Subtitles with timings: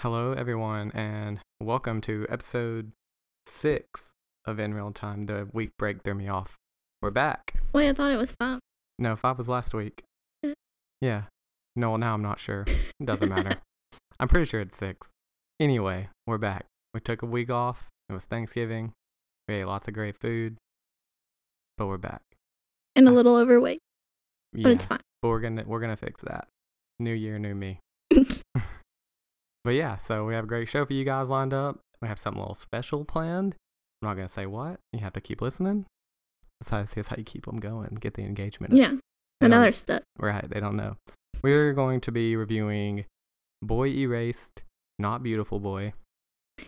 [0.00, 2.92] Hello, everyone, and welcome to episode
[3.46, 4.12] six
[4.44, 5.26] of In Real Time.
[5.26, 6.56] The week break threw me off.
[7.02, 7.54] We're back.
[7.72, 8.60] Wait, I thought it was five.
[8.98, 10.02] No, five was last week.
[10.44, 10.50] Uh.
[11.00, 11.22] Yeah.
[11.76, 12.64] No, well, now I'm not sure.
[12.66, 13.56] It doesn't matter.
[14.20, 15.10] I'm pretty sure it's six.
[15.60, 16.66] Anyway, we're back.
[16.94, 17.88] We took a week off.
[18.08, 18.92] It was Thanksgiving.
[19.48, 20.56] We ate lots of great food.
[21.76, 22.22] But we're back.
[22.96, 23.80] And a little overweight,
[24.52, 24.62] Yeah.
[24.64, 25.00] but it's fine.
[25.22, 26.48] But we're gonna we're gonna fix that.
[26.98, 27.78] New year, new me.
[29.64, 31.78] But yeah, so we have a great show for you guys lined up.
[32.00, 33.56] We have something a little special planned.
[34.02, 34.78] I'm not gonna say what.
[34.92, 35.86] You have to keep listening.
[36.60, 37.96] That's how, that's how you keep them going.
[38.00, 38.72] Get the engagement.
[38.72, 38.78] up.
[38.78, 38.92] yeah,
[39.40, 40.02] They another step.
[40.18, 40.48] Right.
[40.48, 40.96] They don't know.
[41.42, 43.04] We're going to be reviewing
[43.62, 44.62] Boy Erased,
[44.98, 45.92] Not Beautiful Boy.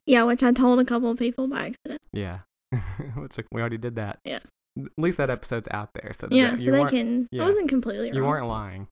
[0.06, 2.00] Yeah, which I told a couple of people by accident.
[2.12, 2.38] Yeah.
[3.16, 4.20] Which we already did that.
[4.24, 4.38] Yeah.
[4.78, 6.12] At least that episode's out there.
[6.16, 7.28] So that Yeah, you so they weren't, can.
[7.32, 7.42] yeah.
[7.42, 8.16] I wasn't completely wrong.
[8.16, 8.86] you weren't lying.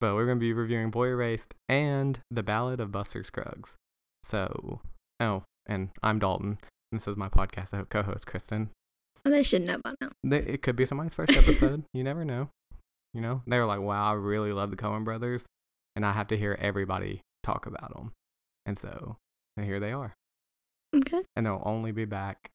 [0.00, 3.76] But we're going to be reviewing Boy Erased and The Ballad of Buster Scruggs.
[4.22, 4.80] So,
[5.20, 6.58] oh, and I'm Dalton.
[6.92, 8.70] This is my podcast I have co host, Kristen.
[9.24, 10.10] Oh, they should know by now.
[10.24, 11.84] It could be somebody's first episode.
[11.94, 12.50] you never know.
[13.14, 15.46] You know, they were like, wow, I really love the Coen brothers.
[15.94, 18.12] And I have to hear everybody talk about them.
[18.66, 19.16] And so,
[19.56, 20.12] and here they are.
[20.94, 21.22] Okay.
[21.34, 22.50] And they'll only be back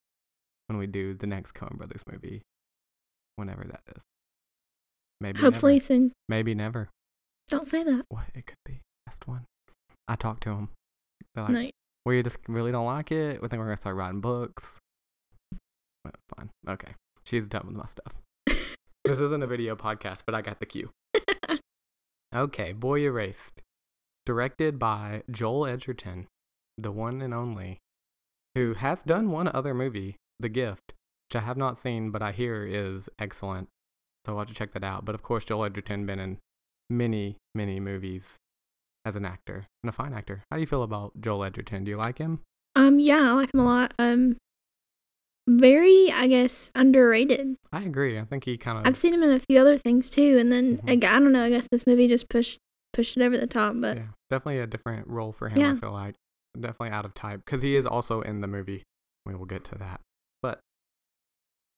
[0.68, 2.44] when we do the next Coen brothers movie,
[3.36, 4.04] whenever that is.
[5.20, 5.86] Maybe Hopefully never.
[5.86, 6.12] soon.
[6.30, 6.90] Maybe never.
[7.52, 8.06] Don't say that.
[8.10, 8.24] What?
[8.34, 8.82] It could be.
[9.06, 9.46] Best one.
[10.08, 10.70] I talked to them.
[11.36, 11.70] They're like, No.
[12.06, 13.42] we just really don't like it.
[13.42, 14.80] We think we're going to start writing books.
[16.04, 16.50] Well, fine.
[16.68, 16.94] Okay.
[17.26, 18.14] She's done with my stuff.
[19.04, 20.90] this isn't a video podcast, but I got the cue.
[22.34, 23.62] Okay, Boy Erased.
[24.26, 26.28] Directed by Joel Edgerton,
[26.78, 27.80] the one and only,
[28.56, 30.94] who has done one other movie, The Gift,
[31.28, 33.68] which I have not seen, but I hear is excellent.
[34.26, 35.04] So I'll have to check that out.
[35.04, 36.38] But of course, Joel Edgerton been in
[36.92, 38.38] many, many movies
[39.06, 40.44] as an actor and a fine actor.
[40.52, 41.84] How do you feel about Joel Edgerton?
[41.84, 42.42] Do you like him?
[42.76, 43.94] Um, yeah, I like him a lot.
[43.98, 44.38] Um,
[45.48, 47.56] very, I guess, underrated.
[47.74, 48.20] I agree.
[48.20, 50.52] I think he kind of I've seen him in a few other things too, and
[50.52, 50.90] then Mhm.
[50.90, 51.44] ag- I don't know.
[51.44, 52.60] I guess this movie just pushed
[52.94, 53.74] pushed it over the top.
[53.78, 55.60] But yeah, definitely a different role for him.
[55.60, 55.72] Yeah.
[55.72, 56.16] I feel like
[56.60, 58.84] definitely out of type because he is also in the movie.
[59.26, 60.02] We will get to that.
[60.42, 60.60] But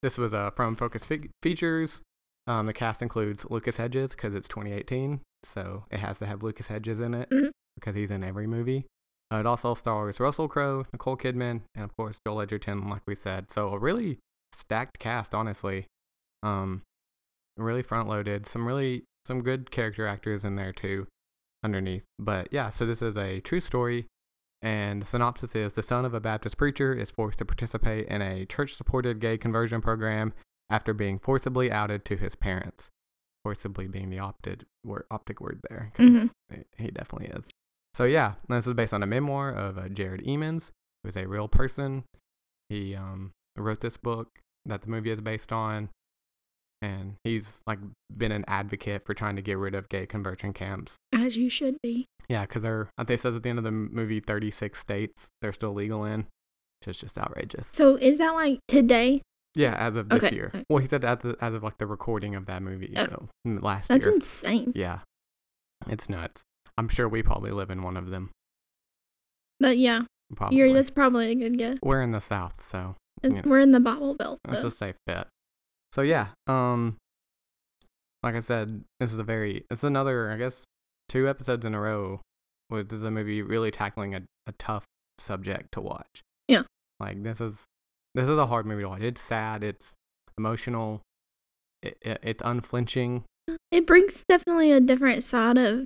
[0.01, 2.01] this was uh, from Focus Fe- Features.
[2.47, 6.67] Um, the cast includes Lucas Hedges because it's 2018, so it has to have Lucas
[6.67, 7.51] Hedges in it Mhm.
[7.75, 8.85] because he's in every movie.
[9.31, 13.15] Uh, it also stars Russell Crowe, Nicole Kidman, and of course Joel Edgerton, like we
[13.15, 13.49] said.
[13.49, 14.19] So a really
[14.51, 15.87] stacked cast, honestly.
[16.43, 16.81] Um,
[17.57, 18.45] really front loaded.
[18.45, 21.07] Some really some good character actors in there too,
[21.63, 22.03] underneath.
[22.19, 24.05] But yeah, so this is a true story,
[24.61, 28.21] and the synopsis is: the son of a Baptist preacher is forced to participate in
[28.21, 30.33] a church-supported gay conversion program
[30.73, 32.89] after being forcibly outed to his parents.
[33.43, 36.31] Forcibly being the opted word, optic word there, because
[36.77, 37.45] he definitely is.
[37.93, 40.71] So yeah, this is based on a memoir of uh, Jared Eamons,
[41.03, 42.05] who's a real person.
[42.69, 44.29] He um, wrote this book
[44.65, 45.89] that the movie is based on,
[46.81, 47.79] and he's like
[48.15, 50.95] been an advocate for trying to get rid of gay conversion camps.
[51.13, 52.07] as you should be.
[52.29, 55.27] Yeah, because they're I think it says at the end of the movie, 36 states
[55.41, 56.27] they're still legal in,
[56.79, 57.69] which is just outrageous.
[57.73, 59.21] So is that like today?
[59.55, 60.51] Yeah, as of this Okay, year.
[60.69, 63.05] Well, he said as of, as of like the recording of that movie, Oh.
[63.05, 64.13] so mm, last That's year.
[64.13, 64.71] That's insane.
[64.75, 64.99] Yeah,
[65.87, 66.41] it's nuts.
[66.77, 68.31] I'm sure we probably live in one of them.
[69.59, 70.01] But yeah,
[70.35, 70.57] Probably.
[70.57, 71.77] you're that's probably a good guess.
[71.83, 73.49] We're in the South, so It's- Yeah.
[73.49, 74.39] We're in the Bible Belt.
[74.43, 74.67] that's though.
[74.67, 75.27] a safe bet.
[75.91, 76.97] So yeah, um,
[78.23, 80.63] like I said, this is a very, it's another, I guess,
[81.07, 82.21] two episodes in a row
[82.69, 84.85] with this is a movie really tackling a, a tough
[85.19, 86.21] subject to watch.
[86.47, 86.63] Yeah.
[86.99, 87.65] Like this is,
[88.15, 89.01] this is a hard movie to watch.
[89.01, 89.63] It's sad.
[89.63, 89.93] It's
[90.37, 91.01] emotional.
[91.81, 93.23] It, it, it's unflinching.
[93.71, 95.83] it brings definitely a different side of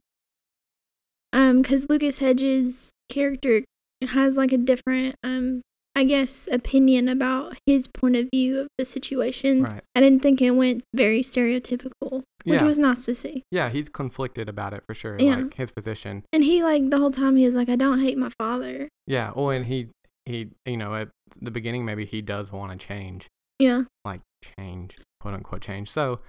[1.34, 3.64] um because lucas hedges character
[4.10, 5.62] has like a different um
[5.96, 9.82] i guess opinion about his point of view of the situation Right.
[9.96, 12.64] i didn't think it went very stereotypical which Yeah.
[12.64, 15.18] was nice to see Yeah, he's conflicted about it for sure.
[15.20, 15.38] Yeah.
[15.38, 16.24] Like his position.
[16.32, 19.34] and he like the whole time he was like i don't hate my father Yeah.
[19.36, 19.88] Oh, and he,
[20.26, 21.10] he, you know, at
[21.42, 23.28] the beginning, maybe he does want to change.
[23.60, 24.22] yeah like
[24.58, 25.90] change, quote unquote change.
[25.90, 26.20] So,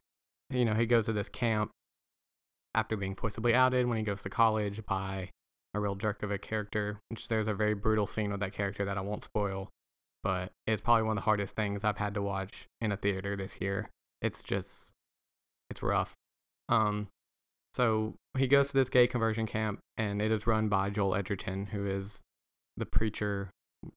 [0.50, 1.70] you know, he goes to this camp
[2.74, 5.30] after being forcibly outed when he goes to college by
[5.74, 7.00] a real jerk of a character.
[7.08, 9.68] Which there's a very brutal scene with that character that I won't spoil,
[10.22, 13.36] but it's probably one of the hardest things I've had to watch in a theater
[13.36, 13.90] this year.
[14.20, 14.92] It's just,
[15.70, 16.14] it's rough.
[16.68, 17.08] Um,
[17.74, 21.66] so he goes to this gay conversion camp, and it is run by Joel Edgerton,
[21.66, 22.22] who is
[22.76, 23.50] the preacher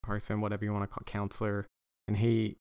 [0.04, 1.68] person, whatever you want to call counselor,
[2.08, 2.58] and he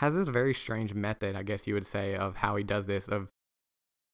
[0.00, 3.08] has this very strange method, I guess you would say, of how he does this.
[3.08, 3.30] Of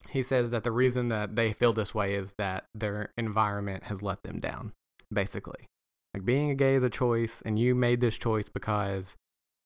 [0.09, 4.01] he says that the reason that they feel this way is that their environment has
[4.01, 4.73] let them down.
[5.11, 5.65] basically.
[6.13, 9.15] Like being a gay is a choice, and you made this choice because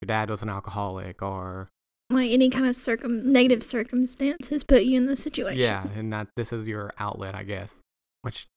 [0.02, 1.70] your dad was an alcoholic, or
[2.10, 5.60] Like any kind of circum negative circumstances put you in the situation.
[5.60, 7.82] yeah, and that this is your outlet, I guess,
[8.22, 8.48] which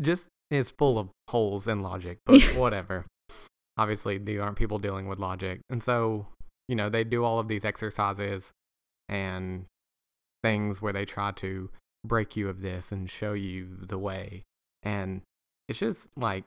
[0.00, 3.06] just is full of holes in logic, but whatever.
[3.76, 6.26] Obviously, these aren't people dealing with logic, and so
[6.68, 8.50] you know they do all of these exercises
[9.08, 9.66] and
[10.42, 11.70] things where they try to
[12.04, 14.42] break you of this and show you the way,
[14.82, 15.22] and
[15.68, 16.44] it's just like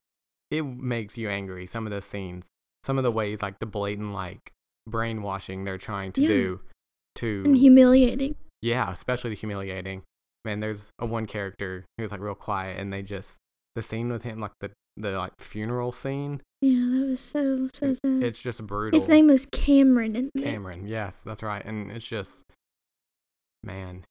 [0.51, 1.65] it makes you angry.
[1.65, 2.47] Some of the scenes,
[2.83, 4.51] some of the ways, like the blatant like
[4.87, 6.27] brainwashing they're trying to Yeah.
[6.27, 6.59] do
[7.15, 8.35] to And humiliating.
[8.61, 10.03] yeah, especially the humiliating.
[10.45, 13.37] Man, there's a one character who's like real quiet, and they just
[13.75, 16.41] the scene with him, like the the like funeral scene.
[16.61, 18.23] Yeah, that was so so sad.
[18.23, 18.99] It's just brutal.
[18.99, 20.29] His name was Cameron.
[20.37, 22.43] Cameron, yes, that's right, and it's just,
[23.63, 24.05] man,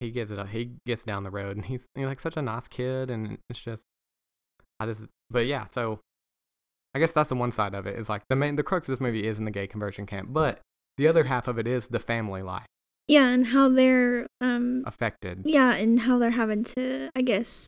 [0.00, 0.48] he gives it up.
[0.48, 3.60] He gets down the road, and he's, he's like such a nice kid, and it's
[3.60, 3.82] just,
[4.80, 6.00] I just, but yeah, so
[6.94, 7.98] I guess that's the one side of it.
[7.98, 10.28] Is like the main, the crux of this movie is in the gay conversion camp,
[10.32, 10.60] but
[10.96, 12.66] the other half of it is the family life
[13.08, 15.42] Yeah, and how they're um affected.
[15.44, 17.66] yeah, and how they're having to I guess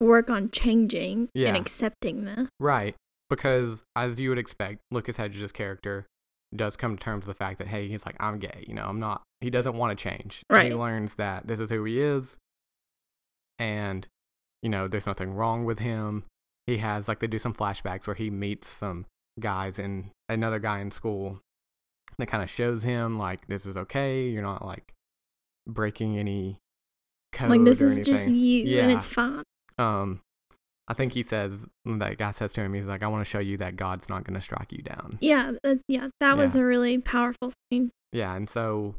[0.00, 1.48] work on changing Yeah.
[1.48, 2.48] and accepting that.
[2.60, 2.94] Right.
[3.30, 6.06] Because as you would expect, Lucas Hedges' character
[6.54, 8.84] does come to terms with the fact that hey, he's like, I'm gay, you know,
[8.86, 10.42] I'm not he doesn't want to change.
[10.50, 10.66] Right.
[10.68, 12.38] He learns that this is who he is
[13.58, 14.06] and
[14.62, 16.24] you know, there's nothing wrong with him.
[16.66, 19.06] He has like they do some flashbacks where he meets some
[19.38, 21.40] guys and another guy in school
[22.18, 24.92] that kind of shows him like this is okay, you're not like
[25.66, 26.58] breaking any
[27.32, 28.34] code like this is just anything.
[28.66, 29.42] you and it's fine.
[29.78, 30.20] Um,
[30.88, 33.38] I think he says that guy says to him, he's like, "I want to show
[33.38, 36.62] you that God's not going to strike you down." Yeah, that, yeah, that was Yeah.
[36.62, 37.90] a really powerful scene.
[38.12, 38.94] Yeah, and so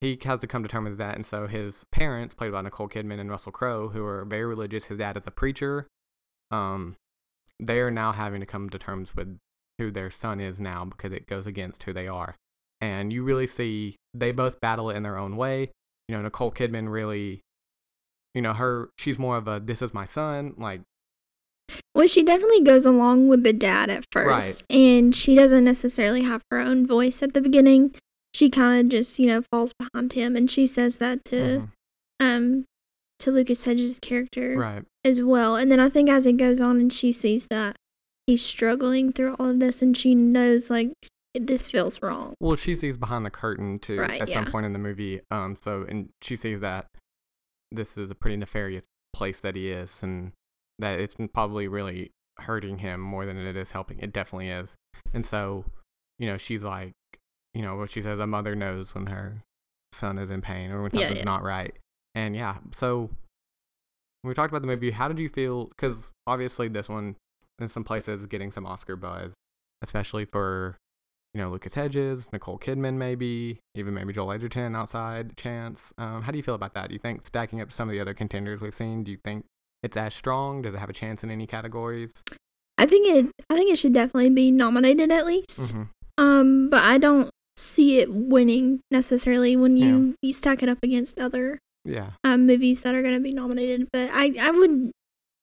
[0.00, 2.88] he has to come to terms with that, and so his parents, played by Nicole
[2.88, 4.86] Kidman and Russell Crowe, who are very religious.
[4.86, 5.86] His dad is a preacher.
[6.50, 6.96] Um,
[7.60, 9.38] they are now having to come to terms with
[9.78, 12.36] who their son is now because it goes against who they are,
[12.80, 15.70] and you really see they both battle it in their own way.
[16.08, 17.40] You know, Nicole Kidman really,
[18.34, 20.80] you know, her she's more of a "this is my son," like
[21.94, 24.62] Well, she definitely goes along with the dad at first, Right.
[24.68, 27.94] and she doesn't necessarily have her own voice at the beginning.
[28.34, 31.68] She kind of just, you know, falls behind him, and she says that to mhm,
[32.20, 32.64] um
[33.20, 34.84] to Lucas Hedges' character right.
[35.04, 35.54] as well.
[35.56, 37.76] And then I think as it goes on, and she sees that
[38.26, 40.90] he's struggling through all of this, and she knows like
[41.34, 42.34] this feels wrong.
[42.40, 45.20] Well, she sees behind the curtain too Right, at some point in the movie.
[45.30, 46.86] Um, so and she sees that
[47.74, 50.32] this is a pretty nefarious place that he is, and
[50.78, 53.98] that it's probably really hurting him more than it is helping.
[54.00, 54.74] It definitely is.
[55.12, 55.64] And so,
[56.18, 56.92] you know, she's like,
[57.52, 59.42] you know, what she says, a mother knows when her
[59.92, 61.24] son is in pain or when Yeah, something's yeah.
[61.24, 61.74] not right.
[62.16, 63.10] And yeah, so
[64.22, 65.66] when we talked about the movie, how did you feel?
[65.66, 67.16] Because obviously, this one
[67.60, 69.34] in some places is getting some Oscar buzz,
[69.82, 70.76] especially for
[71.34, 75.92] you know Lucas Hedges, Nicole Kidman, maybe even maybe Joel Edgerton outside chance.
[75.98, 76.88] Um, how do you feel about that?
[76.88, 79.04] Do you think stacking up some of the other contenders we've seen?
[79.04, 79.44] Do you think
[79.82, 80.62] it's as strong?
[80.62, 82.12] Does it have a chance in any categories?
[82.78, 83.30] I think it.
[83.50, 85.72] I think it should definitely be nominated at least.
[85.72, 85.82] hmm
[86.18, 91.18] Um, but I don't see it winning necessarily when you you stack it up against
[91.18, 93.88] other Yeah, um movies that are going to be nominated.
[93.92, 94.90] But I I would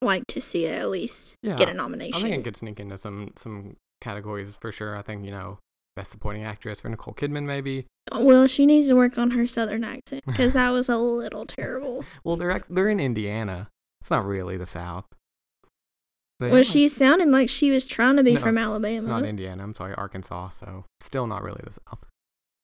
[0.02, 2.14] like to see it at least Yeah, get a nomination.
[2.14, 4.96] I think it could sneak into some some categories for sure.
[4.96, 5.58] I think you know
[5.96, 7.86] best supporting actress for Nicole Kidman, maybe.
[8.12, 12.04] well, she needs to work on her southern accent because that was a little terrible.
[12.24, 13.68] Well, they're they're in Indiana.
[14.00, 15.04] It's not really the South.
[16.40, 19.06] They Well, she sounded like she was trying to be No, from Alabama.
[19.06, 19.62] not Indiana.
[19.62, 20.48] I'm sorry, Arkansas.
[20.48, 22.04] So still not really the South.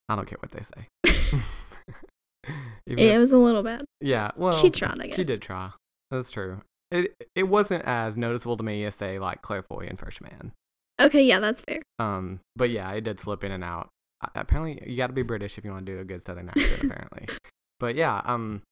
[0.09, 1.39] I don't care what they say.
[2.87, 3.85] Even it if- was a little bad.
[4.01, 5.17] yeah, well, she tried, I guess.
[5.17, 5.71] She did try.
[6.11, 6.63] That's true.
[6.91, 10.53] It it wasn't as noticeable to me as say like Claire Foy in First Man.
[11.01, 11.83] Okay, yeah, that's fair.
[11.99, 13.89] Um, but yeah, I did slip in and out.
[14.35, 16.83] Apparently, you got to be British if you want to do a good Southern accent.
[16.85, 17.29] apparently,
[17.81, 18.63] but yeah, um,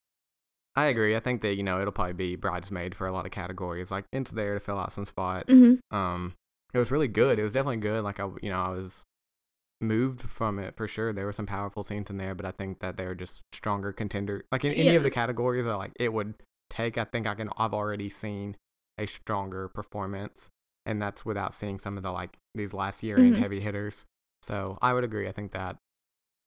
[0.75, 1.15] I agree.
[1.15, 3.91] I think that you know it'll probably be bridesmaid for a lot of categories.
[3.93, 5.49] Like it's there to fill out some spots.
[5.49, 5.79] Mhm.
[5.93, 6.35] Um,
[6.75, 7.39] it was really good.
[7.39, 8.03] It was definitely good.
[8.03, 9.05] Like I, you know, I was
[9.81, 11.13] moved from it for sure.
[11.13, 14.45] There were some powerful scenes in there, but I think that they're just stronger contender.
[14.51, 14.93] Like in any Yeah.
[14.95, 16.35] of the categories that like it would
[16.71, 16.99] take.
[16.99, 17.51] I think I can.
[17.57, 18.57] I've already seen
[18.99, 20.49] a stronger performance,
[20.87, 23.39] and that's without seeing some of the like these last year end Mhm.
[23.41, 24.07] heavy hitters.
[24.43, 25.29] So I would agree.
[25.29, 25.77] I think that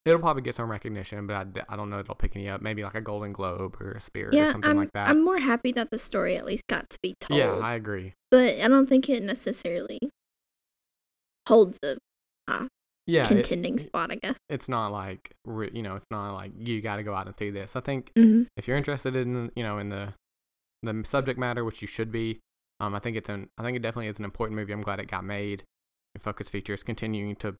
[0.05, 2.61] it'll probably get some recognition, but I don't know if it'll pick any up.
[2.61, 5.09] Maybe like a Golden Globe or a Spirit or something I'm like that.
[5.09, 7.37] I'm more happy that the story at least got to be told.
[7.39, 8.13] yeah, I agree.
[8.31, 9.99] but I don't think it necessarily
[11.47, 11.97] holds a
[13.05, 14.11] Yeah, it- contending spot.
[14.11, 14.37] I guess.
[14.49, 17.49] it's not like you know, it's not like you got to go out and see
[17.49, 17.75] this.
[17.75, 20.13] I think hmm if you're interested in you know in the
[20.83, 22.39] the subject matter, which you should be,
[22.79, 24.73] Um, I think it's an I think it definitely is an important movie.
[24.73, 25.63] I'm glad it got made.
[26.19, 27.55] Focus Features continuing to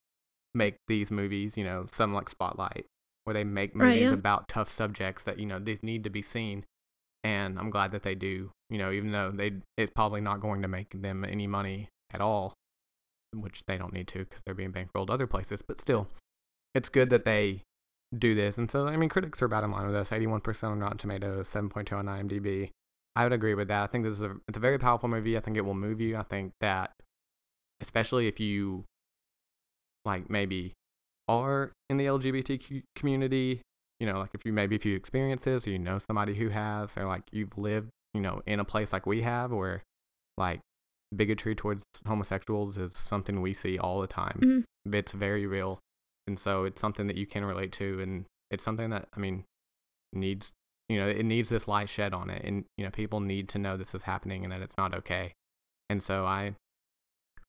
[0.54, 2.86] make these movies, you know, some like Spotlight,
[3.24, 4.14] where they make Right, movies yeah.
[4.14, 6.66] about tough subjects that you know these need to be seen.
[7.24, 8.52] And I'm glad that they do.
[8.70, 12.22] You know, even though they it's probably not going to make them any money at
[12.22, 12.54] all,
[13.34, 15.62] which they don't need to because they're being bankrolled other places.
[15.62, 16.08] But still,
[16.74, 17.64] it's good that they
[18.18, 18.58] do this.
[18.58, 20.10] And so, I mean, critics are about in line with us.
[20.10, 22.70] 81% on Rotten Tomatoes, 7.2 on IMDb.
[23.16, 23.84] I would agree with that.
[23.84, 25.38] I think this is a it's a very powerful movie.
[25.38, 26.16] I think it will move you.
[26.18, 26.92] I think that,
[27.82, 28.86] especially if you,
[30.06, 30.74] like, maybe
[31.28, 33.62] are in the LGBTQ community,
[34.00, 36.50] you know, like if you maybe if you experience this or you know somebody who
[36.50, 39.84] has, or like you've lived, you know, in a place like we have where,
[40.38, 40.62] like,
[41.16, 44.40] bigotry towards homosexuals is something we see all the time.
[44.88, 44.94] Mhm.
[44.94, 45.80] It's very real
[46.28, 49.44] and so it's something that you can relate to and it's something that i mean
[50.14, 50.54] needs
[50.90, 53.58] you know it needs this light shed on it and you know people need to
[53.58, 55.34] know this is happening and that it's not okay
[55.90, 56.54] and so i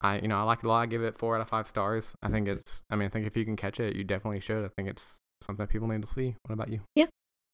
[0.03, 1.67] i you know i like it a lot i give it four out of five
[1.67, 4.41] stars i think it's i mean i think if you can catch it you definitely
[4.41, 7.07] should i think it's something people need to see what about you Yeah.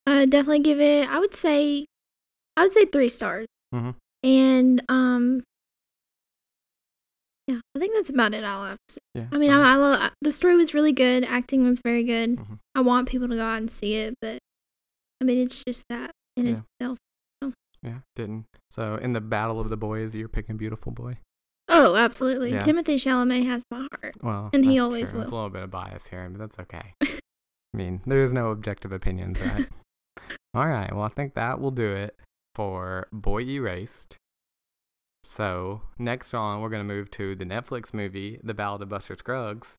[0.09, 1.09] Uh, definitely give it.
[1.09, 1.85] I would say,
[2.57, 3.47] I would say three stars.
[3.75, 3.97] Mhm.
[4.23, 5.43] And um,
[7.49, 8.45] yeah, I think that's about it.
[8.45, 8.99] I'll have to say.
[9.15, 11.25] yeah I mean, I, I love the story was really good.
[11.25, 12.37] Acting was very good.
[12.37, 12.59] Mhm.
[12.75, 14.39] I want people to go out and see it, but
[15.21, 16.59] I mean, it's just that in Yeah.
[16.81, 16.99] itself.
[17.83, 21.19] yeah didn't so in the battle of the boys you're picking beautiful boy
[21.69, 22.53] Oh, absolutely.
[22.53, 22.63] Yeah.
[22.63, 24.15] Timothée Chalamet has my heart.
[24.23, 25.21] well And he always true.
[25.21, 28.93] It's a little bit of bias here but that's okay I mean, there's no objective
[28.93, 29.67] opinions, right?
[30.55, 30.91] All right.
[30.95, 32.17] Well, I think that will do it
[32.55, 34.17] for Boy Erased.
[35.23, 39.17] So, next on, we're going to move to the Netflix movie, The Ballad of Buster
[39.17, 39.77] Scruggs.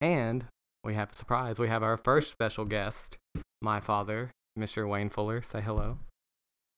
[0.00, 0.46] And
[0.82, 1.58] we have a surprise.
[1.60, 3.18] We have our first special guest,
[3.60, 4.88] my father, Mr.
[4.88, 5.42] Wayne Fuller.
[5.42, 5.98] Say hello.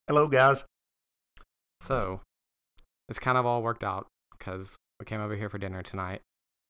[0.09, 0.64] Hello, guys.
[1.81, 2.21] So,
[3.09, 6.21] it's kind of all worked out because we came over here for dinner tonight.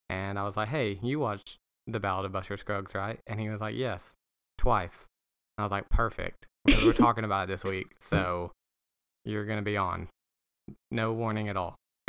[0.08, 1.56] And I was like, hey, you watched
[1.86, 3.18] The Ballad of Buster Scruggs, right?
[3.26, 4.14] And he was like, yes,
[4.58, 5.06] twice.
[5.58, 6.46] I was like, perfect.
[6.64, 7.88] Because we're talking about it this week.
[8.00, 8.52] So,
[9.24, 10.08] you're going to be on.
[10.90, 11.76] No warning at all.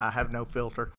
[0.00, 0.92] I have no filter.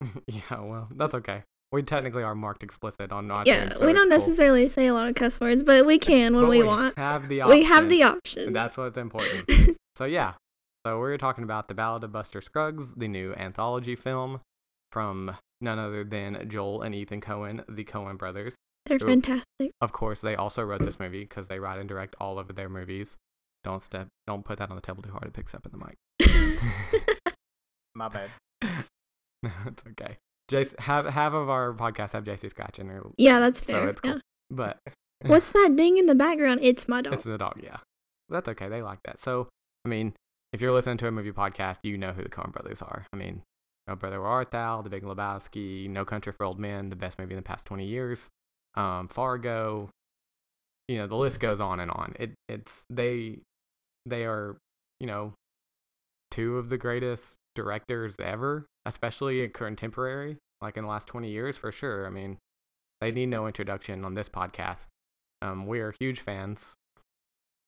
[0.26, 1.42] yeah, well, that's okay.
[1.72, 3.46] We technically are marked explicit on not.
[3.46, 6.50] yeah, we don't necessarily say a lot of cuss words, but we can when But
[6.50, 6.98] we, want.
[6.98, 7.58] Have the option.
[7.58, 8.52] We have the option.
[8.52, 9.48] That's what's important.
[9.94, 10.32] So yeah,
[10.86, 14.40] so we're talking about the Ballad of Buster Scruggs, the new anthology film
[14.90, 18.54] from none other than Joel and Ethan Coen, the Coen brothers.
[18.86, 19.06] They're Ooh.
[19.06, 19.70] fantastic.
[19.82, 22.70] Of course, they also wrote this movie because they write and direct all of their
[22.70, 23.18] movies.
[23.64, 25.24] Don't step, don't put that on the table too hard.
[25.26, 25.96] It picks up in the mic.
[27.94, 28.30] My bad.
[29.42, 30.16] it's okay.
[30.78, 33.88] Half half of our podcast have JC scratching her, yeah, that's so fair.
[33.88, 34.12] it's cool.
[34.14, 34.18] yeah.
[34.50, 34.78] But
[35.26, 36.60] What's that ding in the background?
[36.62, 37.12] It's my dog.
[37.12, 37.78] It's the dog, yeah.
[38.28, 38.68] That's okay.
[38.68, 39.20] They like that.
[39.20, 39.48] So,
[39.84, 40.14] I mean,
[40.52, 43.06] if you're listening to a movie podcast, you know who the Coen brothers are.
[43.12, 43.42] I mean,
[43.86, 47.18] No Brother Where Art Thou, The Big Lebowski, No Country for Old Men, the best
[47.18, 48.28] movie in the past 20 years,
[48.74, 49.90] um, Fargo.
[50.88, 52.14] You know, the list goes on and on.
[52.18, 53.38] It it's they
[54.04, 54.56] they are
[54.98, 55.32] you know
[56.30, 61.56] two of the greatest directors ever, especially in contemporary, like in the last 20 years
[61.56, 62.06] for sure.
[62.06, 62.38] I mean,
[63.00, 64.86] they need no introduction on this podcast.
[65.40, 66.74] Um, we are huge fans.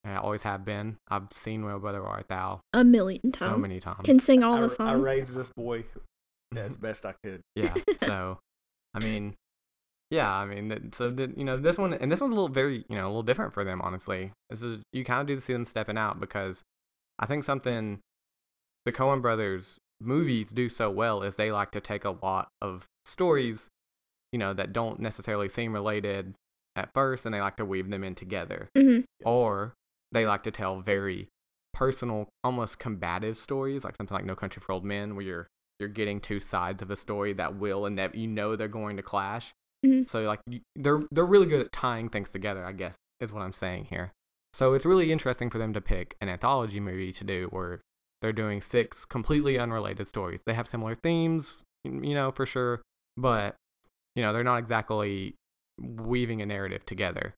[0.05, 0.99] I always have been.
[1.09, 3.38] I've seen Where Brother Art Thou a million times.
[3.53, 4.00] so many times.
[4.05, 4.91] Can sing all I, the songs.
[4.91, 5.85] I raised this boy
[6.57, 7.41] as best I could.
[7.55, 7.75] yeah.
[7.99, 8.38] So,
[8.93, 9.35] I mean,
[10.11, 10.31] yeah.
[10.31, 12.97] I mean, so the, you know, this one and this one's a little very, you
[12.97, 13.81] know, a little different for them.
[13.81, 16.62] Honestly, this is you kind of do see them stepping out because
[17.19, 18.00] I think something
[18.85, 22.87] the Coen Brothers movies do so well is they like to take a lot of
[23.05, 23.69] stories,
[24.33, 26.35] you know, that don't necessarily seem related
[26.76, 28.69] at first, and they like to weave them in together.
[28.76, 29.75] hmm or
[30.12, 31.29] they like to tell very
[31.73, 35.47] personal, almost combative stories, like something like No Country for Old Men, where you're
[35.81, 38.97] you're getting two sides of a story that will and that you know they're going
[38.97, 39.53] to clash.
[39.85, 40.09] Mhm.
[40.09, 42.64] So like you- they're they're really good at tying things together.
[42.64, 44.12] I guess is what I'm saying here.
[44.53, 47.81] So it's really interesting for them to pick an anthology movie to do where
[48.25, 50.40] they're doing six completely unrelated stories.
[50.47, 52.81] They have similar themes, you know, for sure,
[53.19, 53.54] but
[54.16, 55.35] you know they're not exactly
[55.78, 57.35] weaving a narrative together.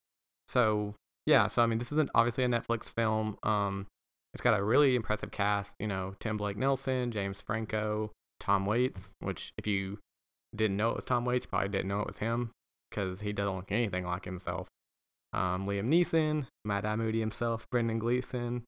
[0.47, 0.95] So
[1.27, 3.37] yeah, so I mean, this is an, obviously a Netflix film.
[3.43, 3.89] Um,
[4.33, 5.75] it's got a really impressive cast.
[5.81, 9.13] You know, Tim Blake Nelson, James Franco, Tom Waits.
[9.19, 9.99] Which, if you
[10.55, 12.53] didn't know it was Tom Waits, probably didn't know it was him
[12.93, 14.69] because he doesn't look anything like himself.
[15.33, 18.63] Um, Liam Neeson, Eye Moody himself, Brendan Gleeson.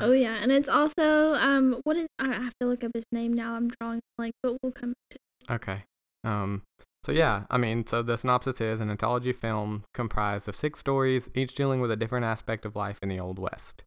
[0.00, 2.06] Oh yeah, and it's also um, what is?
[2.18, 3.54] I have to look up his name now.
[3.54, 5.18] I'm drawing blank, but we'll come to.
[5.54, 5.84] Okay.
[6.24, 6.62] Um,
[7.04, 11.28] so yeah, I mean, so the synopsis is an anthology film comprised of six stories,
[11.34, 13.84] each dealing with a different aspect of life in the Old West.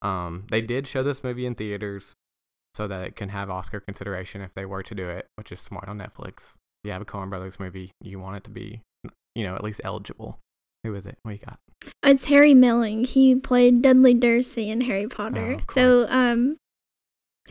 [0.00, 2.14] Um, they did show this movie in theaters.
[2.74, 5.60] so that it can have Oscar consideration if they were to do it, which is
[5.60, 6.54] smart on Netflix.
[6.82, 8.80] If you have a Coen Brothers movie, you want it to be,
[9.34, 10.38] you know, at least eligible.
[10.84, 11.16] Who is it?
[11.22, 11.58] What you got?
[12.04, 13.04] It's Harry Melling.
[13.04, 15.54] He played Dudley Dursley in Harry Potter.
[15.58, 16.56] Oh, of so, um,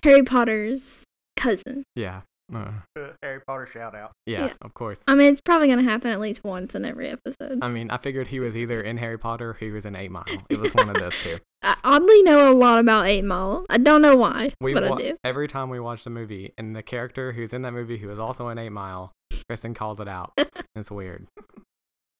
[0.03, 1.03] Harry Potter's
[1.37, 1.83] cousin.
[1.95, 2.21] Yeah.
[2.53, 4.11] Uh, Uh, Harry Potter shout out.
[4.25, 4.53] yeah, Yeah.
[4.61, 4.99] of course.
[5.07, 7.59] I mean, it's probably gonna happen at least once in every episode.
[7.61, 10.11] I mean, I figured he was either in Harry Potter or he was in Eight
[10.11, 10.25] Mile.
[10.49, 11.37] It was one of those two.
[11.61, 13.65] I oddly know a lot about Eight Mile.
[13.69, 15.17] I don't know why, We but wa- I do.
[15.23, 18.19] every time we watch the movie, and the character who's in that movie who is
[18.19, 19.13] also in Eight Mile,
[19.47, 20.33] Kristen calls it out.
[20.75, 21.27] it's weird.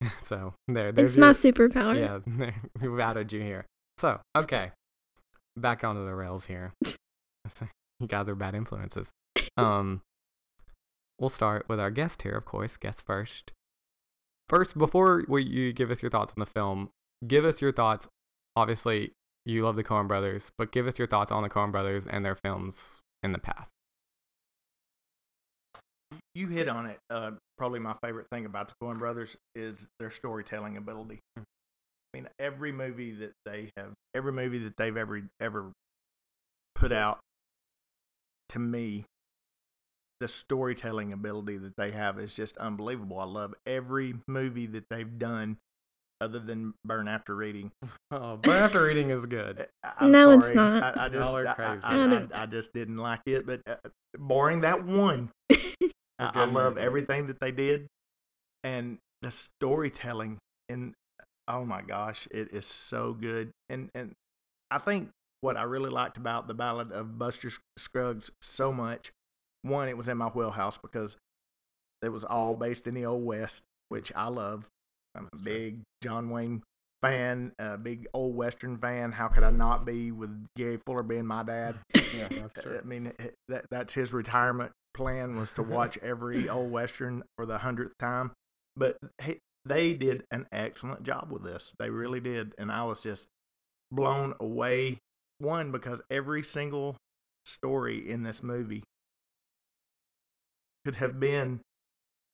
[0.23, 1.95] so there, there's It's your, my superpower.
[2.39, 2.51] yeah.
[2.81, 3.65] we've outed you here.
[3.97, 4.71] So okay,
[5.55, 6.73] back onto the rails here.
[7.99, 9.09] you guys are bad influences.
[9.57, 10.01] Um,
[11.19, 12.77] we'll start with our guest here, of course.
[12.77, 13.51] Guest first.
[14.49, 16.89] First, before we, you give us your thoughts on the film,
[17.25, 18.07] give us your thoughts.
[18.55, 19.13] Obviously,
[19.45, 22.25] you love the Coen Brothers, but give us your thoughts on the Coen Brothers and
[22.25, 23.69] their films in the past.
[26.35, 26.97] You hit on it.
[27.09, 31.19] Uh, probably my favorite thing about the Coen Brothers is their storytelling ability.
[31.35, 31.43] Hmm.
[32.13, 35.71] I mean, every movie that they have, every movie that they've ever ever
[36.75, 37.19] put out,
[38.49, 39.05] to me,
[40.19, 43.19] the storytelling ability that they have is just unbelievable.
[43.19, 45.57] I love every movie that they've done,
[46.19, 47.71] other than Burn After Reading.
[48.13, 49.67] Oh, Burn After Reading is good.
[49.83, 50.97] I- I'm No, it's not.
[50.97, 51.79] I, I just, I- crazy.
[51.83, 53.45] I, I, I, I just didn't like it.
[53.45, 53.75] But uh,
[54.17, 55.29] boring that one.
[56.21, 57.87] I, I love everything that they did,
[58.63, 60.37] and the storytelling.
[60.69, 60.93] And
[61.47, 63.51] oh my gosh, it is so good.
[63.69, 64.13] And and
[64.69, 65.09] I think
[65.41, 69.11] what I really liked about the Ballad of Buster Scruggs so much,
[69.63, 71.17] one, it was in my wheelhouse because
[72.03, 74.67] it was all based in the old west, which I love.
[75.15, 76.61] I'm a big John Wayne
[77.01, 79.11] fan, a big old western fan.
[79.11, 81.75] How could I not be with Gary Fuller being my dad?
[82.15, 82.79] Yeah, that's true.
[82.81, 83.11] I mean,
[83.49, 88.31] that that's his retirement plan was to watch every old western for the hundredth time.
[88.75, 91.73] But he, they did an excellent job with this.
[91.79, 93.27] They really did, and I was just
[93.91, 94.97] blown away.
[95.39, 96.95] One because every single
[97.45, 98.83] story in this movie
[100.85, 101.61] could have been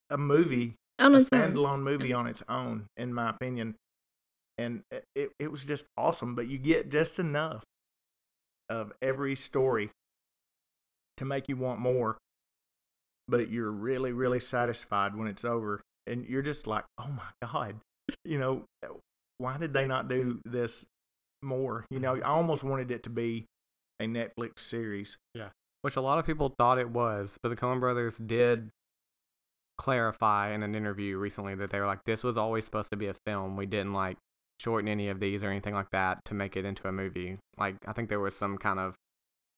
[0.09, 3.75] a movie a standalone movie on its own, in my opinion.
[4.57, 4.81] And
[5.15, 7.63] it, it was just awesome, but you get just enough
[8.69, 9.91] of every story
[11.17, 12.17] to make you want more.
[13.27, 15.81] But you're really, really satisfied when it's over.
[16.05, 17.75] And you're just like, oh my God,
[18.23, 18.87] you know, eh,
[19.37, 20.85] why did they not do this
[21.41, 21.85] more?
[21.89, 22.25] You know, mm-hmm.
[22.25, 23.45] I almost wanted it to be
[23.99, 25.17] a Netflix series.
[25.33, 25.49] Yeah.
[25.81, 28.69] Which a lot of people thought it was, but the Coen brothers did
[29.77, 33.07] clarify in an interview recently that they were like, this was always supposed to be
[33.07, 33.55] a film.
[33.55, 34.17] We didn't like
[34.59, 37.37] shorten any of these or anything like that to make it into a movie.
[37.57, 38.95] Like, I think there was some kind of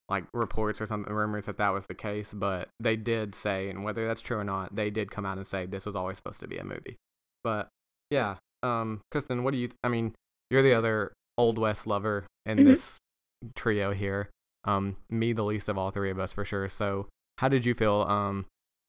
[0.10, 3.84] like reports or something, rumors that that was the case, but they did say, and
[3.84, 6.40] whether that's true or not, they did come out and say this was always supposed
[6.40, 6.98] to be a movie.
[7.44, 7.70] But
[8.10, 9.70] yeah, um, Kristen, what do you?
[9.84, 10.14] I mean,
[10.50, 12.64] you're the other Old West lover in Mhm.
[12.66, 12.98] this
[13.56, 14.30] trio here.
[14.66, 16.68] Um, me the least of all three of us for sure.
[16.68, 18.02] So, how did you feel?
[18.02, 18.46] Um,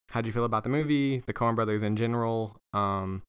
[0.09, 2.57] how did you feel about the movie, the Coen Brothers in general?
[2.73, 3.23] Um,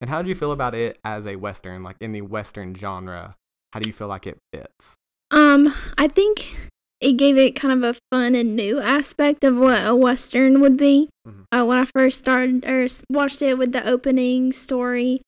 [0.00, 3.36] and how did you feel about it as a western, like in the western genre?
[3.72, 4.94] How do you feel like it fits?
[5.30, 6.56] Um, I think
[7.00, 10.76] it gave it kind of a fun and new aspect of what a western would
[10.76, 11.08] be.
[11.26, 11.44] Mhm.
[11.52, 15.20] Uh, when I first started or watched it with the opening story,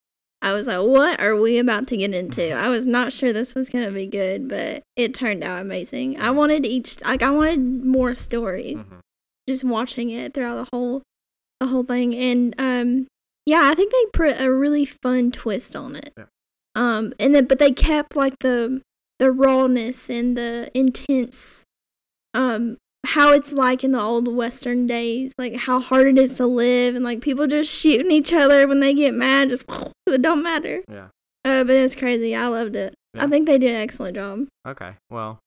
[0.43, 3.55] I was like, "What are we about to get into?" I was not sure this
[3.55, 6.19] was gonna be good, but it turned out amazing.
[6.21, 8.79] I wanted each like I wanted more stories.
[9.49, 11.03] Just watching it throughout the whole
[11.61, 13.07] the whole thing, and um,
[13.47, 16.13] yeah, I think they put a really fun twist on it.
[16.17, 16.25] Yeah.
[16.75, 18.81] Um, and then but they kept like the
[19.21, 21.65] the rawness and the intense
[22.35, 26.47] um how it's like in the old western days like how hard it is to
[26.47, 29.65] live and like people just shooting each other when they get mad just
[30.07, 31.07] it don't matter Yeah.
[31.45, 33.25] uh, but it's crazy i loved it Yeah.
[33.25, 34.93] i think they did an excellent job Okay.
[35.11, 35.39] Well,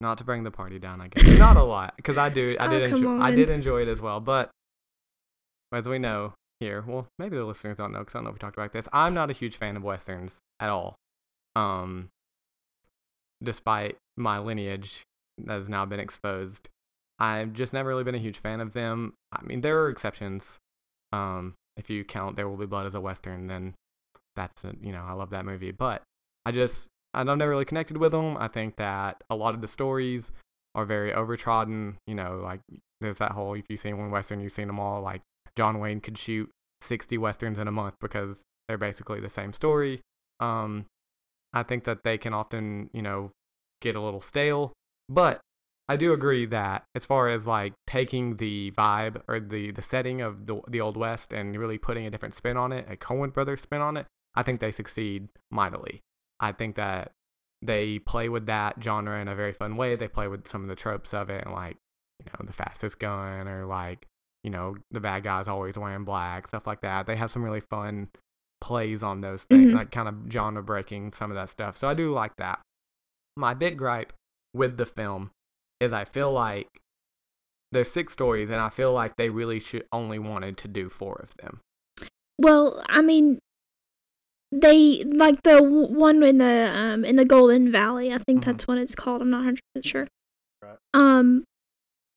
[0.00, 1.38] not to bring the party down, I guess.
[1.38, 2.56] not a lot, because I do.
[2.58, 2.90] I Oh, did.
[2.90, 4.50] come Enjoy, I did enjoy it as well, but
[5.72, 8.34] as we know here, well, maybe the listeners don't know because I don't know if
[8.34, 8.88] we talked about this.
[8.92, 10.96] I'm not a huge fan of westerns at all.
[11.54, 12.08] Um,
[13.42, 15.02] despite my lineage
[15.38, 16.68] that has now been exposed,
[17.18, 19.14] I've just never really been a huge fan of them.
[19.32, 20.58] I mean, there are exceptions.
[21.12, 23.74] Um, if you count There Will Be Blood as a western, then
[24.36, 25.72] that's a, you know I love that movie.
[25.72, 26.02] But
[26.46, 28.36] I just I've never really connected with them.
[28.36, 30.30] I think that a lot of the stories
[30.74, 31.96] are very overtrodden.
[32.06, 32.60] You know, like
[33.00, 35.02] there's that whole if you've seen one western, you've seen them all.
[35.02, 35.22] Like
[35.56, 36.50] John Wayne could shoot
[36.82, 40.00] 60 westerns in a month because they're basically the same story.
[40.38, 40.86] Um,
[41.52, 43.32] I think that they can often, you know,
[43.80, 44.72] get a little stale.
[45.08, 45.40] But
[45.88, 50.20] I do agree that as far as like taking the vibe or the the setting
[50.20, 53.32] of the the old west and really putting a different spin on it, a Coen
[53.32, 56.00] Brothers spin on it, I think they succeed mightily.
[56.38, 57.10] I think that
[57.60, 59.96] they play with that genre in a very fun way.
[59.96, 61.76] They play with some of the tropes of it, and like
[62.20, 64.06] you know the fastest gun or like
[64.44, 67.06] you know the bad guys always wearing black stuff like that.
[67.06, 68.10] They have some really fun
[68.60, 69.74] plays on those things, Mhm.
[69.74, 71.76] like kind of genre breaking some of that stuff.
[71.76, 72.60] So I do like that.
[73.36, 74.12] My big gripe
[74.54, 75.30] with the film
[75.80, 76.68] is I feel like
[77.72, 81.14] there's six stories, and I feel like they really should only wanted to do four
[81.22, 81.60] of them.
[82.38, 83.38] Well, I mean,
[84.52, 88.12] they like the w- one in the um in the Golden Valley.
[88.12, 88.44] I think Mhm.
[88.46, 89.22] that's what it's called.
[89.22, 90.08] I'm not 100 percent sure.
[90.62, 90.76] Right.
[90.92, 91.44] Um,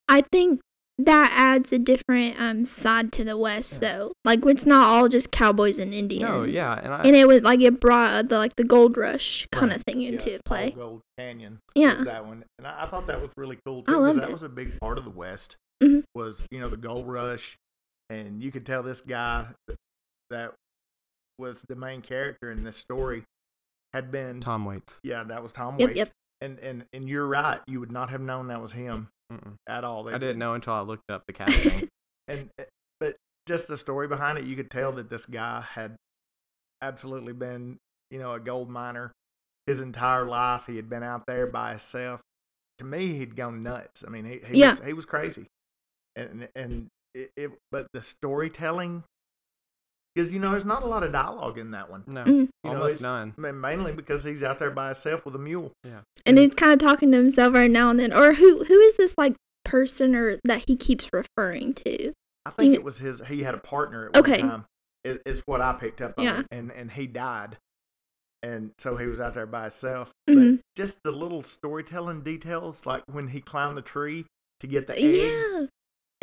[0.09, 0.59] I think
[1.05, 3.97] that adds a different um side to the West, Yeah.
[3.97, 4.13] though.
[4.25, 6.29] Like it's not all just cowboys and Indians.
[6.29, 8.97] No, yeah, and I, And it was like it brought uh, the like the gold
[8.97, 9.77] rush kind Right.
[9.77, 10.71] of thing into Yes, play.
[10.71, 11.59] All Gold Canyon.
[11.75, 11.93] Yeah.
[11.95, 14.29] was that one, and I, I thought that was really cool too because loved that
[14.29, 14.31] it.
[14.31, 15.55] was a big part of the West.
[15.81, 16.03] Mhm.
[16.15, 17.57] Was you know the gold rush,
[18.09, 19.47] and you could tell this guy
[20.29, 20.53] that
[21.39, 23.23] was the main character in this story
[23.93, 24.99] had been Tom Waits.
[25.03, 25.97] yeah that was Tom Yep, Waits.
[25.97, 26.07] yep.
[26.41, 29.55] And and and you're right, you would not have known that was him Mm-mm.
[29.67, 30.03] at all.
[30.03, 31.87] They- I didn't know until I looked up the casting.
[32.27, 32.63] and eh,
[32.99, 33.15] but
[33.47, 35.95] just the story behind it, you could tell that this guy had
[36.81, 37.77] absolutely been,
[38.11, 39.11] you know, a gold miner
[39.67, 40.63] his entire life.
[40.67, 42.21] He had been out there by himself.
[42.79, 44.03] To me, he'd gone nuts.
[44.05, 44.71] I mean, he, he Yeah.
[44.71, 45.45] was he was crazy,
[46.15, 49.03] and and it, it but the storytelling,
[50.15, 52.03] because you know, there's not a lot of dialogue in that one.
[52.07, 52.27] No, Mm.
[52.27, 53.33] You know, almost it's- none.
[53.37, 55.71] Mainly because he's out there by himself with a mule.
[55.83, 58.13] Yeah, and he's kind of talking to himself right now and then.
[58.13, 62.11] Or who who is this like person or that he keeps referring to?
[62.45, 63.21] I think You- it was his.
[63.27, 64.41] He had a partner at one Okay.
[64.41, 64.65] time.
[65.03, 66.39] Is, is what I picked up on, Yeah.
[66.41, 67.57] it, and and he died,
[68.41, 70.11] and so he was out there by himself.
[70.29, 70.57] Mhm.
[70.57, 74.25] But just the little storytelling details, like when he climbed the tree
[74.61, 75.15] to get the egg.
[75.31, 75.65] Yeah.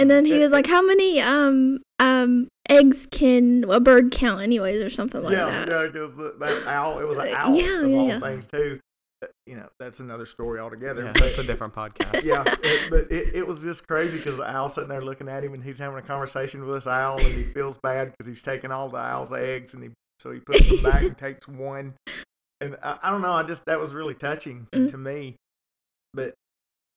[0.01, 4.83] And then he was like, "How many um um eggs can a bird count, anyways,
[4.83, 6.99] or something like yeah, that?" yeah, yeah, because that owl.
[7.01, 8.21] It was an Uh, owl yeah, of yeah, all yeah.
[8.21, 8.81] things too.
[9.23, 11.05] Uh, You know, that's another story altogether.
[11.05, 12.25] Yeah, but it's a different podcast.
[12.25, 15.45] yeah, it, but it, it was just crazy because the owl sitting there looking at
[15.45, 18.43] him, and he's having a conversation with this owl, and he feels bad because he's
[18.43, 21.95] taking all the owl's eggs, and he so he puts them back and takes one,
[22.63, 24.91] and I, I don't know, I just that was really touching Mm.
[24.91, 25.37] to me,
[26.15, 26.33] but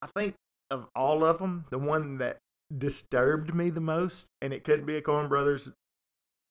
[0.02, 0.36] I think
[0.72, 2.38] of all of them, the one that
[2.78, 5.72] disturbed me the most, and it couldn't be a Coen Brothers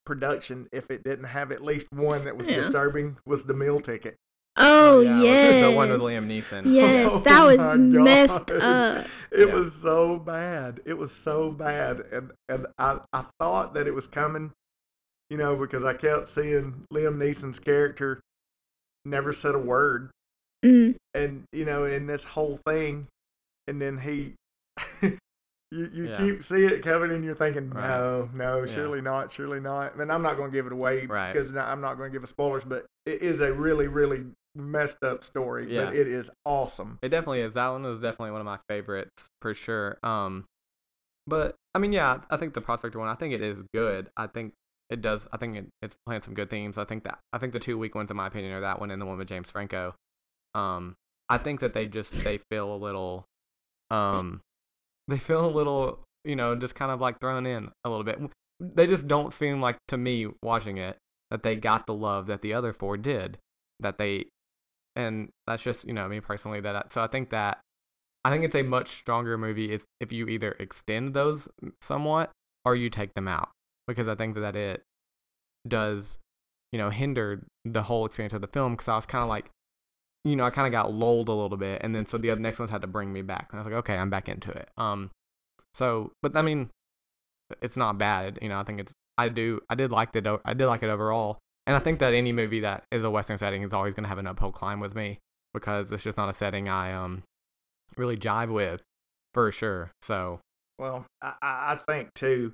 [0.04, 2.56] production if it didn't have at least one that was Yeah.
[2.56, 4.16] disturbing, was the meal ticket.
[4.56, 5.70] Oh, yeah, yes.
[5.70, 6.74] the one with Liam Neeson.
[6.74, 9.06] Yes, Oh that was messed up.
[9.30, 9.54] It Yeah.
[9.54, 10.80] was so bad.
[10.84, 14.52] It was so bad, and and I I thought that it was coming,
[15.30, 18.20] you know, because I kept seeing Liam Neeson's character
[19.06, 20.10] never said a word,
[20.64, 20.96] Mm.
[21.14, 23.06] and you know, in this whole thing,
[23.66, 24.34] and then he.
[25.72, 26.16] You, you Yeah.
[26.18, 27.88] keep seeing it coming and you're thinking, Right.
[27.88, 28.66] no, no, Yeah.
[28.66, 29.94] surely not, surely not.
[29.96, 31.32] and I'm not going to give it away Right.
[31.32, 35.02] because I'm not going to give a spoilers, but it is a really, really messed
[35.02, 35.72] up story.
[35.72, 35.86] Yeah.
[35.86, 36.98] But it is awesome.
[37.02, 37.54] It definitely is.
[37.54, 39.96] That one was definitely one of my favorites for sure.
[40.02, 40.44] Um,
[41.26, 43.08] but I mean, yeah, I think the Prospector one.
[43.08, 44.10] I think it is good.
[44.16, 44.52] I think
[44.90, 45.26] it does.
[45.32, 46.76] I think it, it's playing some good themes.
[46.76, 48.90] I think that I think the two weak ones, in my opinion, are that one
[48.90, 49.94] and the one with James Franco.
[50.54, 50.96] Um,
[51.30, 53.24] I think that they just they feel a little,
[53.90, 54.42] um,
[55.08, 58.18] they feel a little, you know, just kind of like thrown in a little bit.
[58.60, 60.96] They just don't seem like to me watching it
[61.30, 63.38] that they got the love that the other four did.
[63.80, 64.26] That they
[64.96, 67.60] and that's just you know me personally that I, so I think that
[68.24, 71.48] I think it's a much stronger movie is if you either extend those
[71.80, 72.30] somewhat
[72.64, 73.50] or you take them out
[73.88, 74.82] because I think that it
[75.66, 76.18] does
[76.72, 79.50] you know hinder the whole experience of the film because I was kind of like
[80.24, 82.40] you know I kind of got lulled a little bit and then so the other
[82.40, 84.50] next ones had to bring me back and I was like okay I'm back into
[84.50, 85.10] it um
[85.74, 86.70] so but I mean
[87.60, 90.54] it's not bad you know I think it's I do I did like the I
[90.54, 93.62] did like it overall and I think that any movie that is a western setting
[93.62, 95.18] is always going to have an uphill climb with me
[95.54, 97.22] because it's just not a setting I um
[97.96, 98.82] really jive with
[99.34, 99.92] for sure.
[100.00, 100.40] So
[100.78, 102.52] Well, I, I I think too.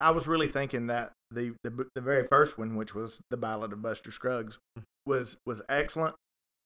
[0.00, 3.72] I was really thinking that the, the the very first one, which was the Ballad
[3.72, 4.58] of Buster Scruggs,
[5.06, 6.14] was was excellent,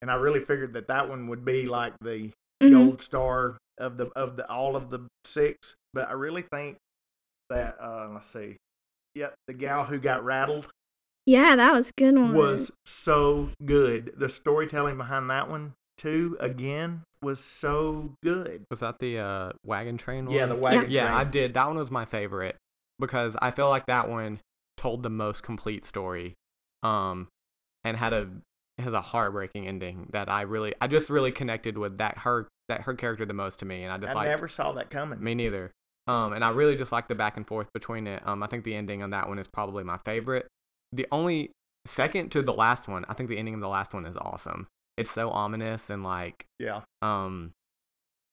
[0.03, 2.31] and I really figured that that one would be like the
[2.63, 2.71] Mhm.
[2.73, 5.75] gold star of the of the all of the six.
[5.93, 6.77] But I really think
[7.49, 8.57] that uh, let's see,
[9.15, 10.69] yeah, the gal who got rattled
[11.27, 12.35] Yeah, that was a good one.
[12.35, 14.13] was so good.
[14.17, 18.65] The storytelling behind that one too, again, was so good.
[18.71, 20.29] was that the uh, wagon train?
[20.31, 21.15] Yeah, the wagon Yeah, train.
[21.15, 21.55] I did.
[21.55, 22.57] That one was my favorite
[22.99, 24.41] because I feel like that one
[24.77, 26.35] told the most complete story,
[26.83, 27.29] um,
[27.85, 28.29] and had a
[28.83, 32.83] has a heartbreaking ending that I really I just really connected with that her that
[32.83, 35.23] her character the most to me, and I just I like never saw that coming.
[35.23, 35.71] me neither.
[36.07, 38.27] Um, and I really just like the back and forth between it.
[38.27, 40.49] Um, I think the ending on that one is probably my favorite.
[40.93, 41.51] The only
[41.87, 44.67] second to the last one, I think the ending of the last one is awesome.
[44.97, 46.81] It's so ominous and like Yeah.
[47.03, 47.53] um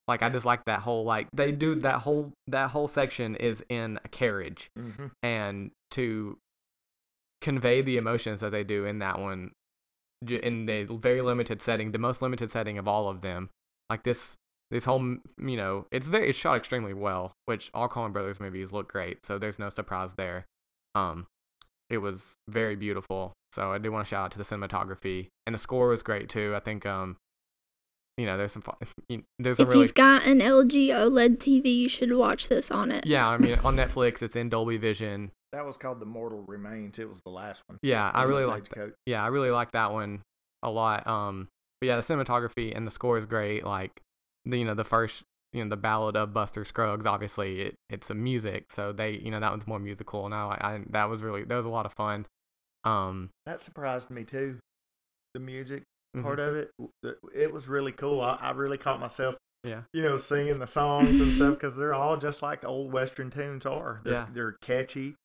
[0.08, 3.64] like I just like that whole like they do that whole that whole section is
[3.70, 6.38] in a carriage hmm and to
[7.42, 9.52] convey the emotions that they do in that one
[10.28, 13.50] in the very limited setting the most limited setting of all of them.
[13.90, 14.36] Like this
[14.72, 18.72] this whole you know it's very it's shot extremely well which all Coen Brothers movies
[18.72, 20.46] look great so there's no surprise there.
[20.96, 21.28] Um
[21.90, 25.54] it was very beautiful so I do want to shout out to the cinematography and
[25.56, 26.54] the score was great too.
[26.56, 27.18] I think um
[28.18, 28.76] you know there's some fun,
[29.40, 32.92] there's some If really you've got an LG OLED TV, you should watch this on
[32.92, 33.06] it.
[33.06, 37.00] yeah I mean on Netflix it's in Dolby Vision That was called The Mortal Remains.
[37.00, 37.80] It was the last one.
[37.82, 38.94] yeah I really like Stagecoach.
[39.06, 40.22] yeah, I really like that one
[40.64, 41.08] a lot.
[41.08, 41.48] Um,
[41.80, 43.64] but yeah, the cinematography and the score is great.
[43.66, 43.92] Like
[44.46, 47.06] the you know the first you know the Ballad of Buster Scruggs.
[47.06, 50.26] Obviously, it it's a music, so they you know that one's more musical.
[50.26, 52.26] And I, I that was really that was a lot of fun.
[52.84, 54.60] Um, That surprised me too.
[55.34, 55.84] The music
[56.16, 56.24] mhm.
[56.24, 56.72] part of it,
[57.34, 58.22] it was really cool.
[58.22, 61.94] I, I really caught myself, yeah, you know, singing the songs and stuff because they're
[61.94, 64.02] all just like old Western tunes are.
[64.04, 64.26] They're, Yeah.
[64.34, 65.16] they're catchy.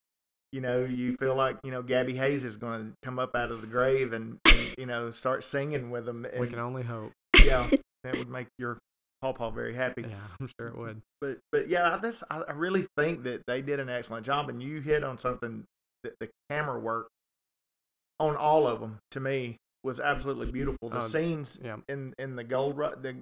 [0.53, 1.25] You know, you mm-hmm.
[1.25, 4.13] feel like you know Gabby Hayes is going to come up out of the grave
[4.13, 6.27] and, and you know start singing with them.
[6.39, 7.13] we can only hope.
[7.45, 7.69] yeah,
[8.05, 8.79] that would make your
[9.23, 10.03] pawpaw very happy.
[10.03, 11.01] Yeah, I'm sure it would.
[11.21, 14.49] But but yeah, I just I I really think that they did an excellent job,
[14.49, 15.65] and you hit on something
[16.05, 17.09] that the camera work
[18.21, 20.89] on all of them to me was absolutely beautiful.
[20.91, 21.77] The Oh, scenes yeah.
[21.89, 23.17] in in the gold ru- the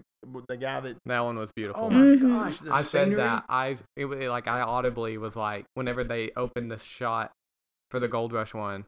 [0.49, 1.85] the guy that That one was beautiful.
[1.85, 2.21] oh my Mhm.
[2.21, 6.31] gosh, the I said that I it was like I audibly was like whenever they
[6.37, 7.33] opened the shot
[7.91, 8.85] for the Gold Rush one,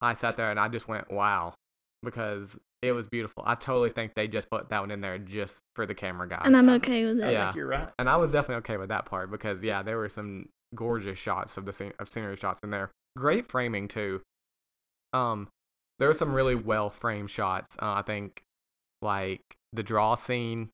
[0.00, 1.54] I sat there and I just went wow
[2.02, 3.42] because it was beautiful.
[3.44, 6.42] I totally think they just put that one in there just for the camera guy.
[6.44, 7.30] And I'm okay with that.
[7.30, 7.32] it.
[7.32, 7.46] Yeah.
[7.46, 7.90] think you're right.
[7.98, 11.56] and I was definitely okay with that part because yeah, there were some gorgeous shots
[11.56, 12.92] of the scene of scenery shots in there.
[13.16, 14.20] Great framing too.
[15.12, 15.48] Um,
[15.98, 17.76] there were some really well framed shots.
[17.80, 18.42] Uh, I think
[19.02, 20.70] like the draw scene,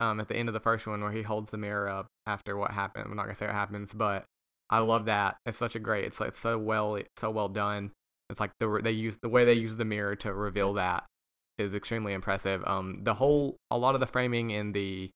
[0.00, 2.56] um, at the end of the first one where he holds the mirror up after
[2.56, 3.06] what happened.
[3.08, 4.24] I'm not gonna say what happens, but
[4.70, 5.36] I love that.
[5.46, 6.04] It's such a great.
[6.04, 6.96] It's like so well.
[6.96, 7.92] It's so well done.
[8.30, 11.04] It's like the they use the way they use the mirror to reveal that
[11.58, 12.64] is extremely impressive.
[12.66, 15.10] Um, the whole a lot of the framing in the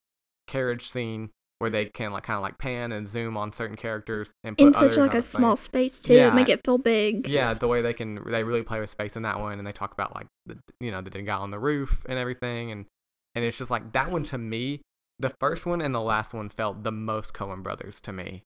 [0.46, 4.30] carriage scene where they can like kind of like pan and zoom on certain characters
[4.44, 6.30] and put In such like a small space too, Yeah.
[6.30, 7.28] make it feel big.
[7.28, 9.72] Yeah, the way they can they really play with space in that one, and they
[9.72, 12.86] talk about like the you know the guy on the roof and everything, and
[13.34, 14.82] and it's just like that one to me,
[15.18, 18.42] the first one and the last one felt the most Coen Brothers to me,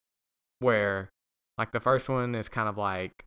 [0.60, 1.10] where
[1.58, 3.24] like the first one is kind of like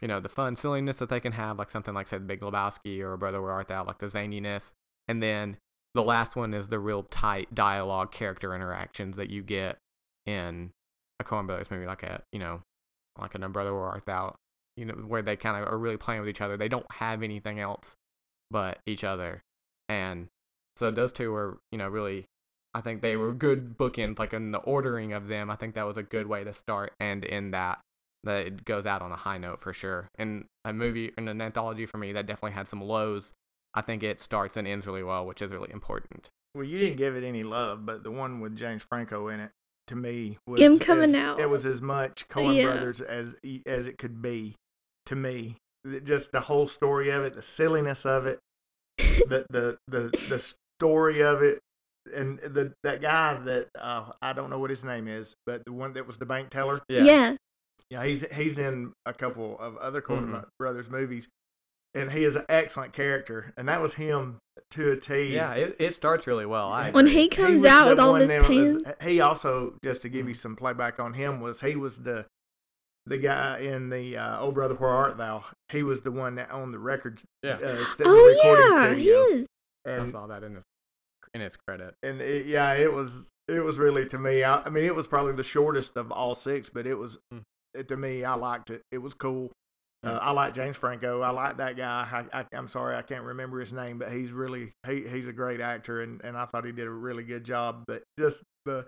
[0.00, 2.40] you know the fun silliness that they can have, like something like say the Big
[2.40, 4.72] Lebowski or Brother Where Art Thou, like the zaniness,
[5.08, 5.56] and then
[5.94, 9.78] the last one is the real tight dialogue character interactions that you get
[10.26, 10.70] in
[11.20, 12.60] a Coen Brothers movie, like a you know
[13.18, 14.36] like a Brother Where Art Thou,
[14.76, 16.56] you know, where they kind of are really playing with each other.
[16.56, 17.96] They don't have anything else
[18.50, 19.42] but each other,
[19.88, 20.28] and
[20.76, 22.26] so those two were, you know, really.
[22.74, 25.50] I think they were good bookends, like in the ordering of them.
[25.50, 27.80] I think that was a good way to start and end that.
[28.24, 30.10] That it goes out on a high note for sure.
[30.16, 33.32] And a movie, in an anthology for me, that definitely had some lows.
[33.78, 36.30] I think it starts and ends really well, which is really important.
[36.54, 39.50] Well, you didn't give it any love, but the one with James Franco in it,
[39.86, 41.38] to me, was Him coming as- out.
[41.40, 42.64] It was as much Coen Yeah.
[42.64, 44.56] Brothers as e, as it could be,
[45.06, 45.56] to me.
[46.04, 48.40] Just the whole story of it, the silliness of it,
[48.98, 51.60] the the the, the story of it,
[52.12, 55.72] and the that guy that uh, I don't know what his name is, but the
[55.72, 56.80] one that was the bank teller.
[56.88, 57.36] yeah.
[57.90, 60.44] Yeah, he's he's in a couple of other Coen Mhm.
[60.58, 61.26] Brothers movies,
[61.94, 64.38] and he is an excellent character, and that was him
[64.72, 65.34] to a T.
[65.34, 66.68] Yeah, it, it starts really well.
[66.70, 67.22] I When agree.
[67.22, 70.28] he comes was out with all one this that was- he also just to give
[70.28, 72.26] you some playback on him was he was the
[73.06, 75.42] the guy in the uh, Oh Brother Where Art Thou.
[75.70, 77.24] He was the one that owned the records.
[77.42, 77.54] Yeah.
[77.54, 79.46] uh, st- Oh recording yeah, he studio.
[79.86, 80.08] is.
[80.08, 80.64] I saw that in his
[81.34, 81.94] in his credit.
[82.02, 84.42] and it, yeah, it was it was really to me.
[84.44, 87.40] I, I mean, it was probably the shortest of all six, but it was Mm.
[87.74, 88.24] it, to me.
[88.24, 88.82] I liked it.
[88.92, 89.50] It was cool.
[90.04, 90.18] Uh, Mm.
[90.22, 91.22] I like James Franco.
[91.22, 92.06] I like that guy.
[92.32, 95.32] I, I, I'm sorry I can't remember his name, but he's really he, he's a
[95.32, 97.82] great actor, and, and I thought he did a really good job.
[97.86, 98.86] But just the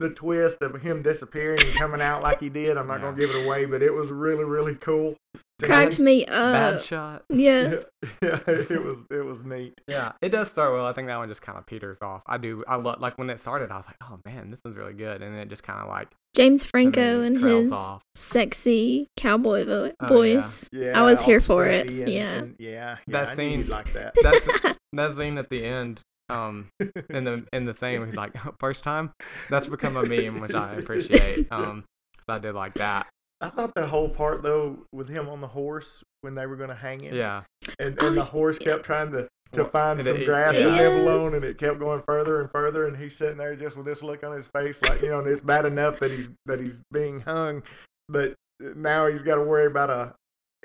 [0.00, 3.30] the twist of him disappearing and coming out like he did, I'm not gonna give
[3.30, 5.14] it away, but it was really really cool.
[5.60, 6.20] to Cracked me.
[6.20, 6.82] me Bad up.
[6.82, 7.24] shot.
[7.30, 7.76] Yeah.
[8.22, 9.72] yeah, it was it was neat.
[9.88, 10.84] Yeah, it does start well.
[10.86, 12.22] I think that one just kind of peters off.
[12.26, 12.62] I do.
[12.68, 13.70] I love like when it started.
[13.70, 15.88] I was like, oh man, this one's really good, and then it just kind of
[15.88, 18.02] like James Franco and his off.
[18.14, 20.68] sexy cowboy vo- Oh, voice.
[20.72, 21.88] Yeah, I was here for it.
[21.88, 22.06] and- Yeah.
[22.34, 22.96] and yeah, yeah.
[23.08, 24.14] That I scene- like that.
[24.22, 24.46] That's
[24.92, 26.68] that scene at the end um
[27.10, 29.10] in the in the same he's like first time
[29.48, 31.82] that's become a meme which I appreciate um
[32.24, 33.08] so I did like that
[33.40, 36.68] I thought the whole part though with him on the horse when they were going
[36.68, 37.42] to hang him, yeah
[37.80, 40.56] and, Oh, and the horse kept trying to to Well, find and some it- grass
[40.56, 40.66] yeah.
[40.66, 41.22] to nibble Yes.
[41.24, 44.02] on, and it kept going further and further, and he's sitting there just with this
[44.02, 46.82] look on his face, like you know, and it's bad enough that he's that he's
[46.92, 47.62] being hung,
[48.08, 50.14] but now he's got to worry about a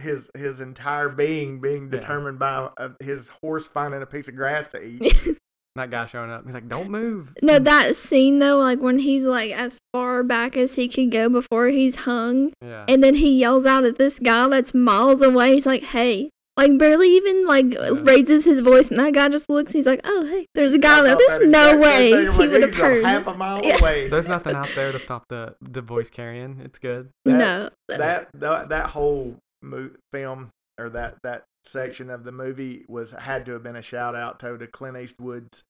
[0.01, 1.99] his his entire being being Yeah.
[1.99, 5.37] determined by uh, his horse finding a piece of grass to eat.
[5.77, 9.23] that guy showing up he's like don't move no, that scene though, like when he's
[9.23, 13.39] like as far back as he can go before he's hung, yeah and then he
[13.39, 15.53] yells out at this guy that's miles away.
[15.55, 17.65] He's like, "Hey!" Like barely even like
[18.05, 19.73] raises his voice, and that guy just looks.
[19.73, 21.17] He's like, "Oh, hey, there's a guy there.
[21.17, 22.21] There's no exact way thing.
[22.21, 23.77] He like, would have heard." half a mile Yeah.
[23.79, 24.07] away.
[24.09, 28.69] there's nothing out there to stop the the voice carrying it's good no, that that
[28.69, 33.63] that whole mo- film or that that section of the movie was had to have
[33.63, 35.63] been a shout out to the Clint Eastwood's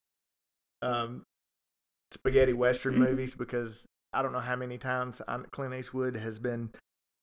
[0.83, 1.23] um,
[2.11, 3.09] spaghetti western Mhm.
[3.09, 6.69] movies because I don't know how many times I, Clint Eastwood has been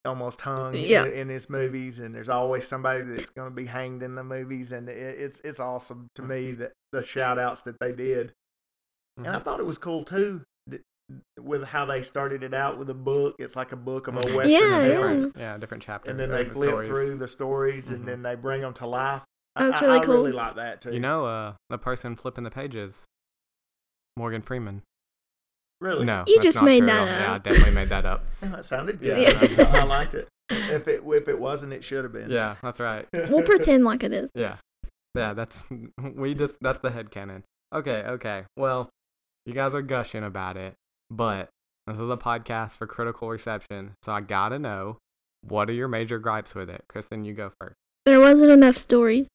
[0.04, 1.04] almost hung Yeah.
[1.04, 4.24] in, in his movies, and there's always somebody that's going to be hanged in the
[4.24, 8.32] movies, and it, it's it's awesome to me that the shout outs that they did,
[9.16, 9.44] and I Mhm.
[9.44, 10.42] thought it was cool too.
[10.68, 10.82] that-
[11.38, 14.20] With how they started it out with a book, it's like a book of a
[14.20, 14.34] Mhm.
[14.36, 15.14] western Yeah, tales yeah.
[15.14, 16.88] different, yeah different chapter and then they flip stories.
[16.88, 17.94] through the stories Mhm.
[17.94, 19.22] and then they bring them to life.
[19.56, 20.14] Oh, that's I, really I cool.
[20.16, 20.92] really like that too.
[20.94, 23.04] you know uh the person flipping the pages
[24.16, 24.82] Morgan Freeman
[25.82, 26.04] really?
[26.06, 27.20] No You just made that up.
[27.20, 29.16] yeah I definitely made that up Oh, that sounded Yeah.
[29.38, 29.60] good.
[29.60, 30.28] I, I liked it.
[30.50, 32.30] If it if it wasn't, it should have been.
[32.30, 34.30] yeah that's right we'll pretend like it is.
[34.34, 34.56] Yeah.
[35.14, 35.62] Yeah, that's
[36.14, 37.44] we just that's the head canon.
[37.74, 38.44] Okay, okay.
[38.56, 38.88] Well,
[39.46, 40.74] you guys are gushing about it,
[41.10, 41.48] but
[41.86, 44.96] this is a podcast for critical reception, so I gotta know
[45.42, 46.82] what are your major gripes with it?
[46.88, 47.74] Kristen, you go first.
[48.06, 49.26] There wasn't enough stories.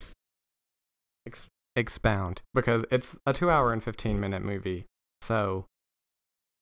[1.26, 4.86] Ex- expound because it's a two hour and fifteen minute movie.
[5.22, 5.66] So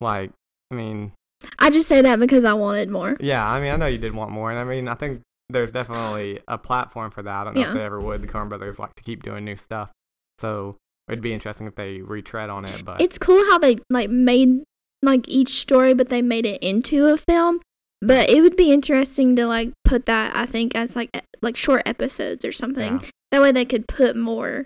[0.01, 0.31] like
[0.71, 1.11] I mean
[1.59, 3.17] I just say that because I wanted more.
[3.19, 5.71] Yeah, I mean, I know you did want more, and I mean, I think there's
[5.71, 7.41] definitely a platform for that.
[7.41, 7.67] I don't know Yeah.
[7.69, 8.23] if they ever would.
[8.23, 9.91] The Coen Brothers like to keep doing new stuff,
[10.39, 10.77] so
[11.07, 12.83] it'd be interesting if they retread on it.
[12.83, 14.63] But It's cool how they like made
[15.03, 17.59] like each story, but they made it into a film.
[18.01, 20.35] But it would be interesting to like put that.
[20.35, 21.09] I think as like
[21.41, 23.01] like short episodes or something.
[23.03, 23.09] Yeah.
[23.31, 24.65] That way they could put more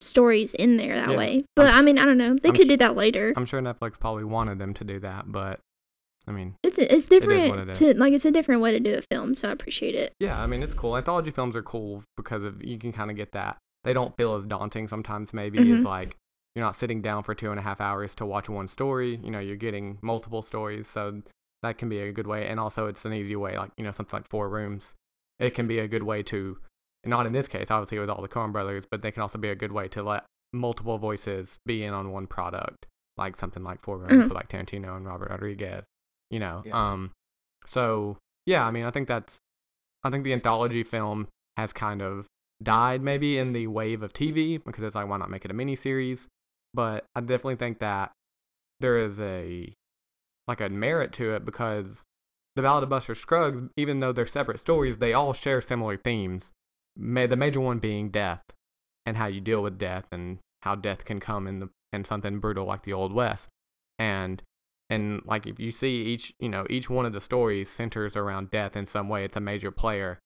[0.00, 1.16] stories in there that Yeah.
[1.16, 1.44] way.
[1.56, 2.34] But I'm I mean, I don't know.
[2.34, 3.32] They I'm could do that later.
[3.36, 5.60] I'm sure Netflix probably wanted them to do that, but
[6.26, 9.02] I mean, It's it's different it to like it's a different way to do a
[9.14, 10.12] film, so I appreciate it.
[10.20, 10.96] yeah, I mean, it's cool.
[10.96, 13.56] Anthology films are cool because of you can kind of get that.
[13.84, 15.32] They don't feel as daunting sometimes.
[15.32, 15.88] Maybe it's Mhm.
[15.88, 16.16] like
[16.54, 19.18] you're not sitting down for two and a half hours to watch one story.
[19.22, 21.22] You know, you're getting multiple stories, so
[21.62, 22.46] that can be a good way.
[22.46, 24.94] And also, it's an easy way, like you know, something like Four Rooms.
[25.38, 26.58] It can be a good way to,
[27.04, 29.38] not in this case, obviously it was all the Coen Brothers, but they can also
[29.38, 32.86] be a good way to let multiple voices be in on one product,
[33.16, 34.22] like something like Four Rooms Mhm.
[34.24, 35.86] with like Tarantino and Robert Rodriguez.
[36.30, 36.90] You know, Yeah.
[36.92, 37.12] um,
[37.66, 39.38] so yeah, I mean, I think that's,
[40.02, 42.26] I think the anthology film has kind of
[42.62, 45.54] died maybe in the wave of TV because it's like why not make it a
[45.54, 46.28] mini series?
[46.74, 48.12] But I definitely think that
[48.80, 49.72] there is a
[50.48, 52.02] like a merit to it because
[52.56, 56.52] the Ballad of Buster Scruggs, even though they're separate stories, they all share similar themes.
[57.00, 58.44] The major one being death
[59.06, 62.38] and how you deal with death and how death can come in the in something
[62.38, 63.48] brutal like the Old West.
[63.98, 64.42] And
[64.88, 68.50] and like if you see each you know each one of the stories centers around
[68.50, 69.24] death in some way.
[69.24, 70.18] It's a major player,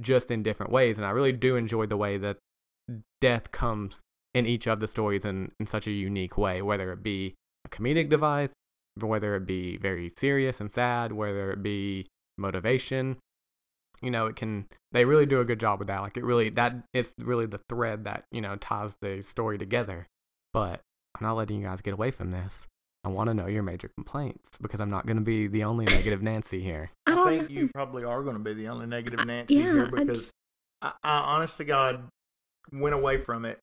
[0.00, 0.98] just in different ways.
[0.98, 2.38] And I really do enjoy the way that
[3.20, 4.00] death comes
[4.34, 7.68] in each of the stories in, in such a unique way, whether it be a
[7.68, 8.50] comedic device,
[9.00, 13.16] whether it be very serious and sad, whether it be motivation.
[14.02, 16.00] You know, it can they really do a good job with that.
[16.02, 20.06] Like it really that it's really the thread that, you know, ties the story together.
[20.52, 20.80] But
[21.18, 22.66] I'm not letting you guys get away from this.
[23.04, 25.84] I want to know your major complaints because I'm not going to be the only
[25.86, 26.90] negative Nancy here.
[27.06, 27.60] I I, think know.
[27.60, 30.18] you probably are going to be the only negative I- Nancy yeah, here I because
[30.22, 30.32] just-
[30.82, 32.08] I, I, honest to God,
[32.72, 33.58] went away from it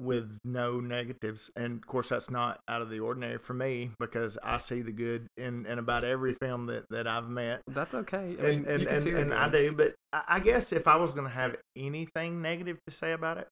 [0.00, 1.50] with no negatives.
[1.56, 4.92] And of course, that's not out of the ordinary for me because I see the
[4.92, 7.62] good in, in about every film that, that I've met.
[7.66, 8.36] That's okay.
[8.40, 10.96] I and mean, and, you and, and I do, but I, I guess if I
[10.96, 13.48] was going to have anything negative to say about it,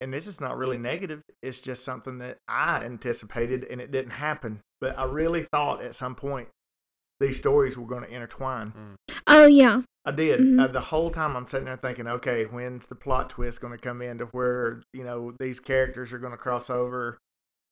[0.00, 4.12] and this is not really negative, it's just something that I anticipated and it didn't
[4.12, 4.60] happen.
[4.80, 6.48] But I really thought at some point
[7.20, 8.72] these stories were going to intertwine.
[8.72, 9.16] Mm.
[9.26, 9.82] Oh yeah.
[10.04, 10.40] I did.
[10.40, 10.60] Mhm.
[10.60, 13.78] Uh, the whole time I'm sitting there thinking, okay, when's the plot twist going to
[13.78, 17.18] come in to where, you know, these characters are going to cross over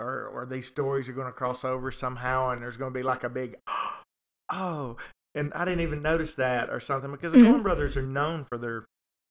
[0.00, 3.02] or, or these stories are going to cross over somehow and there's going to be
[3.02, 3.56] like a big,
[4.50, 4.96] oh,
[5.34, 7.46] and I didn't even notice that or something because the Mhm.
[7.56, 8.84] Coen brothers are known for their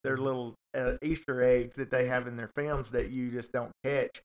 [0.04, 3.72] their little uh, Easter eggs that they have in their films that you just don't
[3.84, 4.20] catch.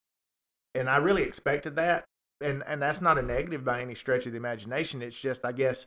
[0.74, 2.04] And I really expected that,
[2.40, 5.02] and and that's not a negative by any stretch of the imagination.
[5.02, 5.86] It's just I guess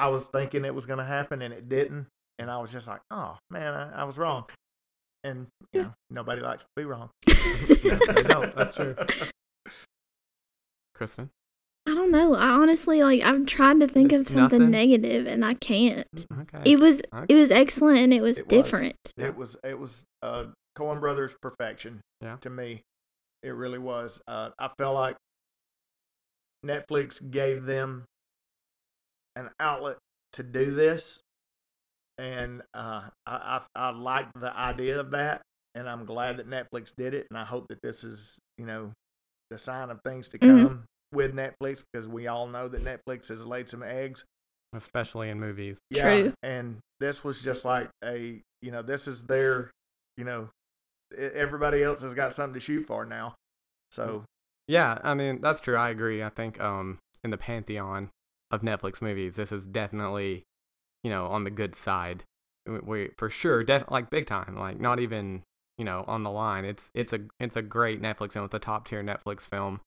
[0.00, 2.06] I was thinking it was going to happen and it didn't,
[2.38, 4.44] and I was just like, oh man, I, I was wrong.
[5.22, 7.10] And you know, nobody likes to be wrong.
[8.28, 8.52] No, they.
[8.56, 8.96] That's true.
[10.94, 11.30] Kristen?
[11.86, 12.34] I don't know.
[12.34, 14.70] I honestly like I'm trying to think It's of something nothing?
[14.70, 16.06] negative and I can't.
[16.40, 16.62] Okay.
[16.72, 17.26] It was Okay.
[17.28, 18.62] it was excellent and it was It was.
[18.64, 18.96] different.
[19.16, 19.26] Yeah.
[19.26, 20.46] It was it was uh
[20.78, 22.00] Coen Brothers perfection.
[22.20, 22.36] Yeah.
[22.42, 22.82] To me,
[23.42, 24.20] it really was.
[24.28, 25.16] Uh, I felt like
[26.64, 28.04] Netflix gave them
[29.36, 29.96] an outlet
[30.34, 31.20] to do this,
[32.18, 35.42] and uh, I, I I liked the idea of that,
[35.74, 38.92] and I'm glad that Netflix did it, and I hope that this is you know
[39.50, 40.46] the sign of things to Mhm.
[40.48, 44.24] come with Netflix because we all know that Netflix has laid some eggs
[44.72, 45.80] Especially in movies.
[45.92, 46.32] True.
[46.44, 49.72] and this was just like a, you know, this is their,
[50.16, 50.48] you know,
[51.18, 53.34] everybody else has got something to shoot for now.
[53.90, 54.24] So
[54.68, 55.74] Yeah, I mean that's true.
[55.76, 56.22] I agree.
[56.22, 58.10] I think um in the pantheon
[58.50, 60.44] of Netflix movies, this is definitely
[61.02, 62.24] you know on the good side.
[62.66, 64.56] We, for sure, def- like big time.
[64.56, 65.42] Like not even
[65.78, 66.64] you know on the line.
[66.64, 68.44] It's it's a it's a great Netflix film.
[68.44, 69.80] It's a top tier Netflix film.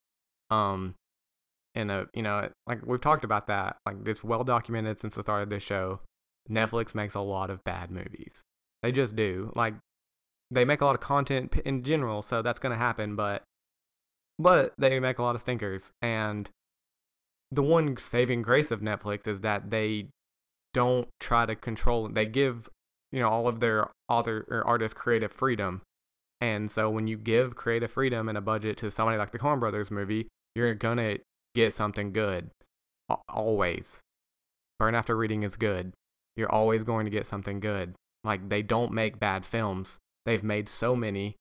[0.49, 0.95] Um,
[1.75, 3.77] and a you know like we've talked about that.
[3.85, 5.99] Like it's well documented since the start of this show.
[6.49, 8.41] Netflix makes a lot of bad movies.
[8.81, 9.51] They just do.
[9.55, 9.75] Like
[10.51, 13.15] they make a lot of content in general, so that's gonna happen.
[13.15, 13.43] But
[14.39, 15.91] but they make a lot of stinkers.
[16.01, 16.49] And
[17.53, 20.07] the one saving grace of Netflix is that they
[20.73, 22.07] don't try to control.
[22.09, 22.69] They give
[23.11, 25.81] you know all of their author or artists creative freedom.
[26.41, 29.59] And so when you give creative freedom and a budget to somebody like the Coen
[29.59, 31.17] Brothers movie, you're gonna
[31.55, 32.49] get something good.
[33.29, 34.01] Always.
[34.79, 35.93] Burn After Reading is good.
[36.35, 37.93] You're always going to get something good.
[38.23, 39.99] Like they don't make bad films.
[40.25, 41.35] They've made so many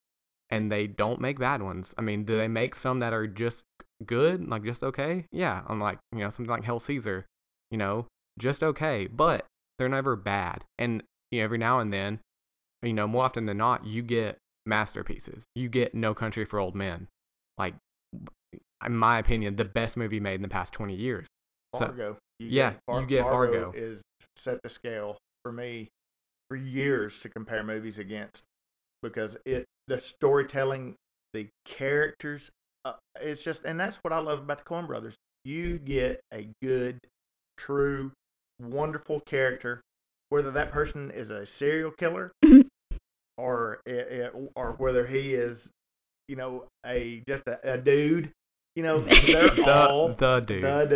[0.51, 1.95] and they don't make bad ones.
[1.97, 3.65] I mean, do they make some that are just
[4.07, 5.27] good, like just okay?
[5.33, 7.27] Yeah, I'm like, you know, something like Hail Caesar,
[7.71, 8.07] you know,
[8.39, 9.47] just okay, but
[9.79, 10.65] they're never bad.
[10.79, 12.21] And you know, every now and then,
[12.83, 15.45] you know, more often than not, you get masterpieces.
[15.55, 17.09] You get No Country for Old Men,
[17.59, 17.75] like,
[18.85, 21.27] in my opinion, the best movie made in the past 20 years.
[21.75, 23.73] So- Fargo, you yeah, you get Fargo.
[23.75, 24.03] is
[24.37, 25.89] set the scale for me
[26.49, 28.45] for years to compare movies against
[29.03, 30.97] because it the storytelling,
[31.33, 32.51] the characters,
[32.85, 35.15] uh, it's just and that's what I love about the Coen Brothers.
[35.45, 36.99] You get a good,
[37.57, 38.13] true,
[38.61, 39.81] wonderful character,
[40.29, 42.33] whether that person is a serial killer
[43.39, 45.71] or it, it, or whether he is,
[46.29, 48.31] you know, a just a, a dude.
[48.77, 50.63] You know, they're The, all the dude.
[50.65, 50.87] the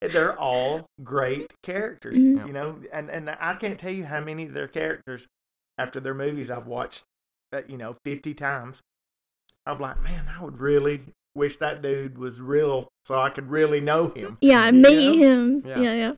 [0.00, 0.12] dude.
[0.12, 2.46] They're all great characters, Mhm.
[2.46, 5.26] you know, and and I can't tell you how many of their characters
[5.78, 7.02] after their movies I've watched,
[7.52, 8.80] uh, you know, fifty times.
[9.66, 11.02] I'm like, man, I would really
[11.36, 14.38] wish that dude was real, so I could really know him.
[14.40, 15.22] Yeah, You meet know?
[15.22, 15.62] him.
[15.66, 15.80] Yeah.
[15.80, 16.12] Yeah, yeah.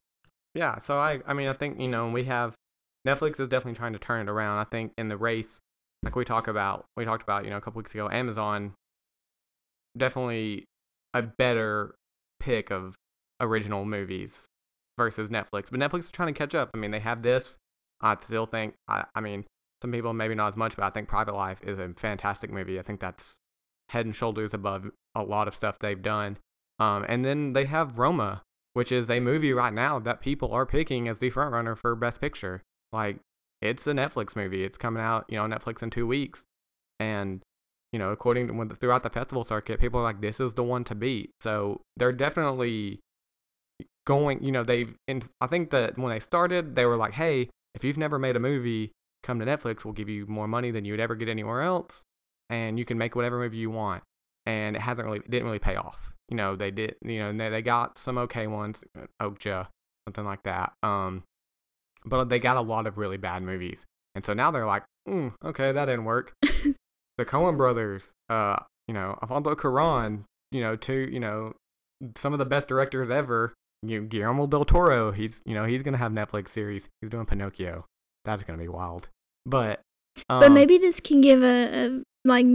[0.55, 2.55] Yeah, so I I mean I think you know we have
[3.07, 4.59] Netflix is definitely trying to turn it around.
[4.59, 5.61] I think in the race,
[6.03, 8.75] like we talk about, we talked about you know a couple weeks ago, Amazon
[9.97, 10.65] definitely
[11.15, 11.95] a better
[12.41, 12.95] pick of
[13.41, 14.47] original movies
[14.99, 15.71] versus Netflix.
[15.71, 16.71] But Netflix is trying to catch up.
[16.75, 17.57] I mean they have this.
[18.01, 19.45] I still think I I mean
[19.83, 22.79] some people maybe not as much, but I think Private Life is a fantastic movie.
[22.79, 23.39] I think that's
[23.91, 26.39] head and shoulders above a lot of stuff they've done.
[26.79, 28.43] Um, and then they have Roma,
[28.73, 31.95] which is a movie right now that people are picking as the front runner for
[31.95, 32.63] Best Picture.
[32.93, 33.19] Like,
[33.61, 34.65] it's a Netflix movie.
[34.65, 36.45] It's coming out, you know, Netflix in two weeks,
[37.01, 37.43] and
[37.93, 40.63] you know, according to when throughout the festival circuit, people are like, this is the
[40.63, 41.31] one to beat.
[41.41, 43.01] So they're definitely
[44.07, 44.43] going.
[44.43, 44.95] You know, they've.
[45.07, 48.37] In, I think that when they started, they were like, hey, if you've never made
[48.37, 48.93] a movie,
[49.23, 49.85] come to Netflix.
[49.85, 52.05] We'll give you more money than you would ever get anywhere else,
[52.51, 54.03] and you can make whatever movie you want.
[54.49, 56.15] And it hasn't really, didn't really pay off.
[56.31, 56.97] You know, they did.
[57.05, 58.83] You know, they they got some okay ones,
[59.21, 59.67] Okja,
[60.07, 60.73] something like that.
[60.83, 61.25] Um,
[62.07, 63.85] but they got a lot of really bad movies,
[64.15, 66.33] and so now they're like, mm, okay, that didn't work.
[66.43, 71.53] the Coen brothers, uh, you know, Alfonso Cuarón, you know, two, you know,
[72.17, 73.53] some of the best directors ever.
[73.83, 76.89] You Guillermo del Toro, he's, you know, he's gonna have Netflix series.
[77.01, 77.85] He's doing Pinocchio.
[78.25, 79.09] That's gonna be wild.
[79.47, 79.81] But,
[80.29, 82.47] um, But maybe this can give a, a like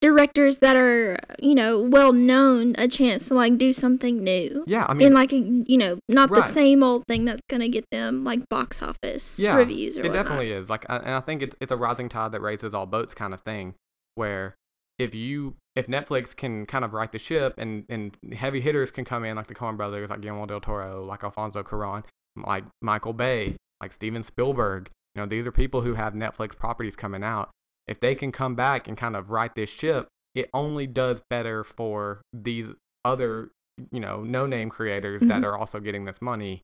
[0.00, 4.64] directors that are you know well known a chance to like do something new.
[4.66, 6.42] yeah, I mean, and like you know not Right.
[6.46, 10.04] the same old thing that's gonna get them like box office yeah, reviews or it
[10.08, 10.24] whatnot.
[10.24, 10.70] definitely is.
[10.70, 13.40] Like, and I think it's it's a rising tide that raises all boats kind of
[13.40, 13.74] thing.
[14.14, 14.54] Where
[14.98, 19.04] if you if Netflix can kind of right the ship and and heavy hitters can
[19.04, 22.04] come in like the Coen Brothers, like Guillermo del Toro, like Alfonso Cuarón,
[22.36, 26.96] like Michael Bay, like Steven Spielberg, You know, these are people who have Netflix properties
[26.96, 27.50] coming out.
[27.88, 31.64] If they can come back and kind of right this ship, it only does better
[31.64, 32.68] for these
[33.04, 33.50] other,
[33.90, 35.44] you know, no name creators that Mhm.
[35.46, 36.62] are also getting this money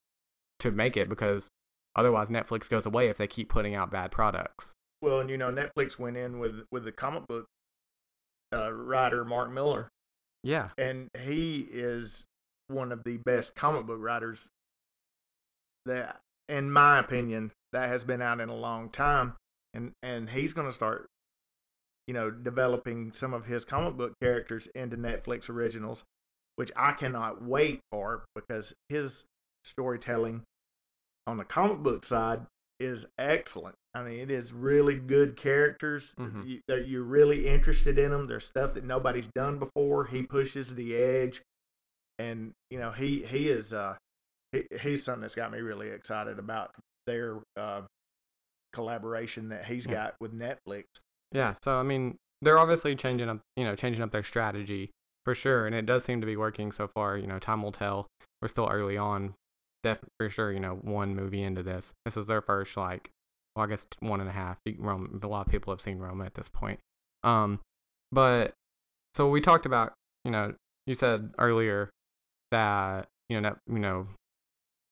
[0.60, 1.48] to make it because
[1.96, 4.74] otherwise Netflix goes away if they keep putting out bad products.
[5.00, 7.46] Well, and you know, Netflix went in with with the comic book
[8.52, 9.88] uh, writer Mark Millar,
[10.42, 10.70] Yeah.
[10.78, 12.26] and he is
[12.68, 14.48] one of the best comic book writers
[15.86, 19.34] that, in my opinion, that has been out in a long time,
[19.72, 21.06] and and he's going to start,
[22.06, 26.04] you know, developing some of his comic book characters into Netflix originals,
[26.56, 29.24] which I cannot wait for because his
[29.64, 30.42] storytelling
[31.26, 32.42] on the comic book side
[32.78, 33.76] is excellent.
[33.94, 36.14] I mean, it is really good characters.
[36.18, 36.46] Mhm.
[36.46, 38.26] You, that you're really interested in them.
[38.26, 40.04] There's stuff that nobody's done before.
[40.06, 41.40] He pushes the edge,
[42.18, 43.96] and you know he he is uh
[44.52, 46.74] he, he's something that's got me really excited about
[47.06, 47.82] their uh,
[48.72, 49.92] collaboration that he's Yeah.
[49.94, 50.84] got with Netflix.
[51.34, 54.90] Yeah, so I mean, they're obviously changing up, you know, changing up their strategy
[55.24, 57.18] for sure, and it does seem to be working so far.
[57.18, 58.06] You know, time will tell.
[58.40, 59.34] We're still early on,
[59.82, 60.52] def for sure.
[60.52, 63.10] You know, one movie into this, this is their first like,
[63.56, 64.58] well, I guess one and a half.
[64.78, 66.78] Rome, a lot of people have seen Roma at this point.
[67.24, 67.60] Um,
[68.12, 68.52] but
[69.14, 69.92] so we talked about,
[70.24, 70.54] you know,
[70.86, 71.90] you said earlier
[72.52, 74.06] that you know, that, you know,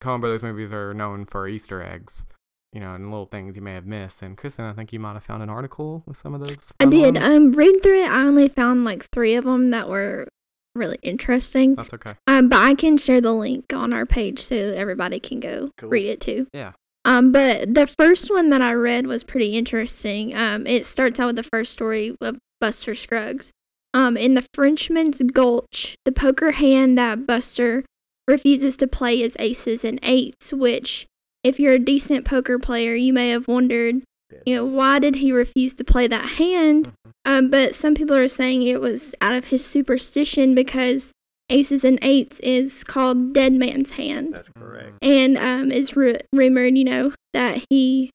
[0.03, 2.24] Coen Brothers movies are known for Easter eggs
[2.73, 4.23] you know, and little things you may have missed.
[4.23, 6.73] And Kristen, I think you might have found an article with some of those.
[6.81, 7.14] I did.
[7.16, 7.25] ones.
[7.25, 10.27] Um, reading through it, I only found like three of them that were
[10.75, 11.75] really interesting.
[11.75, 12.14] That's okay.
[12.27, 15.91] Um, but I can share the link on our page so everybody can go Cool.
[15.91, 16.47] read it too.
[16.55, 16.73] Yeah.
[17.05, 20.35] Um, but the first one that I read was pretty interesting.
[20.35, 23.51] Um, it starts out with the first story of Buster Scruggs.
[23.93, 27.85] Um, in the Frenchman's Gulch, the poker hand that Buster
[28.27, 31.07] refuses to play is aces and eights, which,
[31.45, 34.03] if you're a decent poker player, you may have wondered,
[34.47, 36.86] you know, why did he refuse to play that hand?
[36.86, 37.11] Mhm.
[37.24, 41.11] Um, but some people are saying it was out of his superstition because
[41.49, 44.97] aces and eights is called dead man's hand That's correct.
[45.03, 48.11] and um, it's ru- rumored, you know, that he,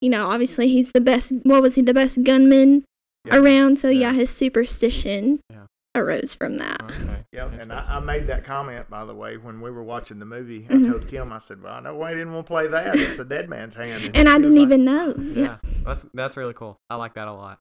[0.00, 1.32] you know, obviously he's the best.
[1.44, 1.82] What was he?
[1.82, 2.84] The best gunman
[3.26, 3.36] Yeah.
[3.36, 3.78] around.
[3.78, 4.10] So Yeah.
[4.10, 5.66] yeah, his superstition Yeah.
[5.96, 6.80] Arose from that.
[6.84, 7.24] Okay.
[7.32, 10.24] Yep, and I, I made that comment by the way when we were watching the
[10.24, 10.64] movie.
[10.70, 10.88] I Mhm.
[10.90, 12.94] told Kim, I said, "Well, I know why he didn't want to play that.
[12.94, 15.14] It's the dead man's hand." And I didn't like, even know.
[15.18, 16.76] Yeah, that's that's really cool.
[16.88, 17.58] I like that a lot.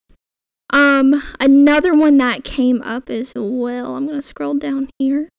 [0.71, 3.95] Um, another one that came up as well.
[3.95, 5.29] I'm gonna scroll down here.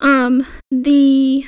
[0.00, 1.44] Um, the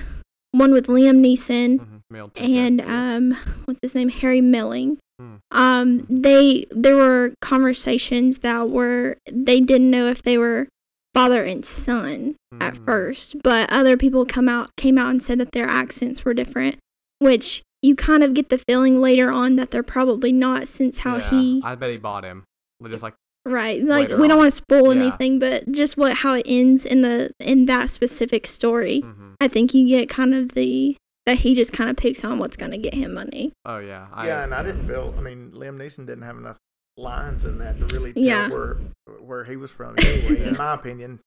[0.53, 1.95] one with Liam Neeson Mm-hmm.
[2.37, 4.09] And um, what's his name?
[4.09, 4.99] Harry Melling.
[5.19, 5.35] Hmm.
[5.51, 10.69] Um, they there were conversations that were they didn't know if they were
[11.15, 12.85] father and son at Mm.
[12.85, 16.77] first, but other people come out came out and said that their accents were different,
[17.19, 21.17] which you kind of get the feeling later on that they're probably not since how
[21.17, 22.45] Yeah, he I bet he bought him.
[22.89, 23.15] Just like
[23.45, 24.39] right like we don't on.
[24.39, 25.03] want to spoil Yeah.
[25.03, 29.35] anything, but just what how it ends in the in that specific story, mhm.
[29.41, 30.97] I think you get kind of the
[31.29, 33.53] that he just kind of picks on what's gonna get him money.
[33.67, 35.15] oh yeah, I, yeah, and I didn't feel.
[35.17, 36.57] I mean, Liam Neeson didn't have enough
[36.97, 38.49] lines in that to really tell Yeah.
[38.49, 38.79] where
[39.21, 39.95] where he was from.
[39.99, 41.21] Anyway, in my opinion,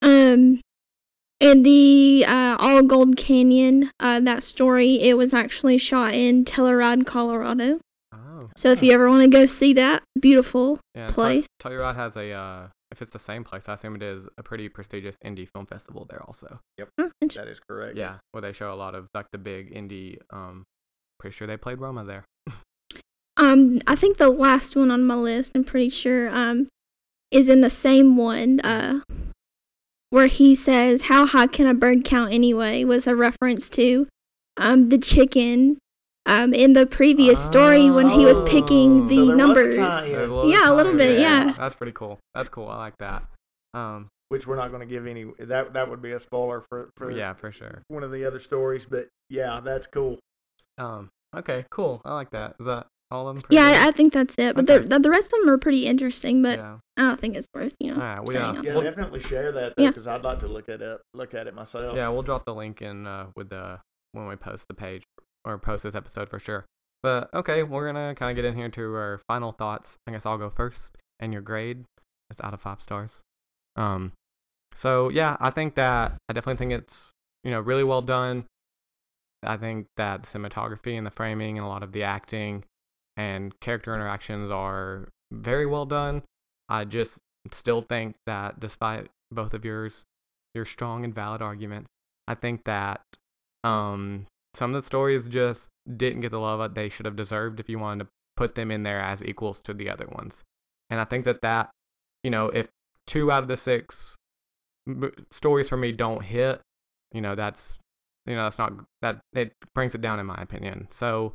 [0.00, 0.60] Um,
[1.40, 7.04] and the uh, All Gold Canyon, uh, that story, it was actually shot in Telluride,
[7.06, 7.80] Colorado.
[8.14, 12.16] Oh So if you ever want to go see that beautiful yeah, place, Telluride has
[12.16, 15.48] a uh, if it's the same place, I assume it is a pretty prestigious indie
[15.48, 16.60] film festival there also.
[16.98, 17.96] oh, int- that is correct.
[17.96, 20.18] Yeah, where they show a lot of like the big indie.
[20.30, 20.64] Um,
[21.18, 22.24] pretty sure they played Roma there.
[23.38, 26.68] um, I think the last one on my list, I'm pretty sure, um,
[27.30, 29.00] is in the same one, uh,
[30.10, 34.06] where he says, "How high can a bird count anyway?" was a reference to,
[34.58, 35.78] um, the chicken.
[36.24, 39.08] Um, in the previous story when he was picking Oh.
[39.08, 39.76] the So there was a numbers.
[39.76, 41.18] Yeah, a little bit, there.
[41.18, 41.54] yeah.
[41.58, 42.20] That's pretty cool.
[42.34, 42.68] That's cool.
[42.68, 43.24] I like that.
[43.74, 45.26] Um, which we're not going to give any.
[45.40, 47.82] That that would be a spoiler for for yeah, for sure.
[47.88, 48.86] one of the other stories.
[48.86, 50.18] But yeah, that's cool.
[50.78, 52.00] Um, okay, cool.
[52.04, 52.54] I like that.
[52.60, 53.44] Is that all of them?
[53.50, 53.80] Yeah, good?
[53.80, 54.54] I, I think that's it.
[54.54, 54.86] But Okay.
[54.86, 56.76] the, the rest of them are pretty interesting, but yeah.
[56.96, 58.00] I don't think it's worth you know.
[58.00, 59.90] Alright, we, saying uh, out Yeah, Well- definitely share that though, Yeah.
[59.90, 61.96] because I'd like to look at it look at it myself.
[61.96, 63.80] Yeah, we'll drop the link in uh, with the
[64.12, 65.02] when we post the page
[65.44, 66.64] or post this episode for sure.
[67.02, 69.98] But okay, we're gonna kind of get in here to our final thoughts.
[70.06, 70.96] I guess I'll go first.
[71.18, 71.84] And your grade
[72.30, 73.22] is out of five stars.
[73.76, 74.12] Um,
[74.74, 77.10] so yeah, I think that I definitely think it's
[77.44, 78.46] you know really well done.
[79.42, 82.64] I think that the cinematography and the framing and a lot of the acting
[83.16, 86.22] and character interactions are very well done.
[86.68, 87.18] I just
[87.50, 90.04] still think that despite both of yours,
[90.54, 91.88] your strong and valid arguments,
[92.28, 93.00] I think that
[93.64, 97.60] um some of the stories just didn't get the love that they should have deserved
[97.60, 100.44] if you wanted to put them in there as equals to the other ones.
[100.90, 101.70] And I think that that,
[102.22, 102.68] you know, if
[103.06, 104.16] two out of the six
[105.30, 106.60] stories for me don't hit,
[107.12, 107.78] you know, that's,
[108.26, 110.88] you know, that's not, that, it brings it down in my opinion.
[110.90, 111.34] So,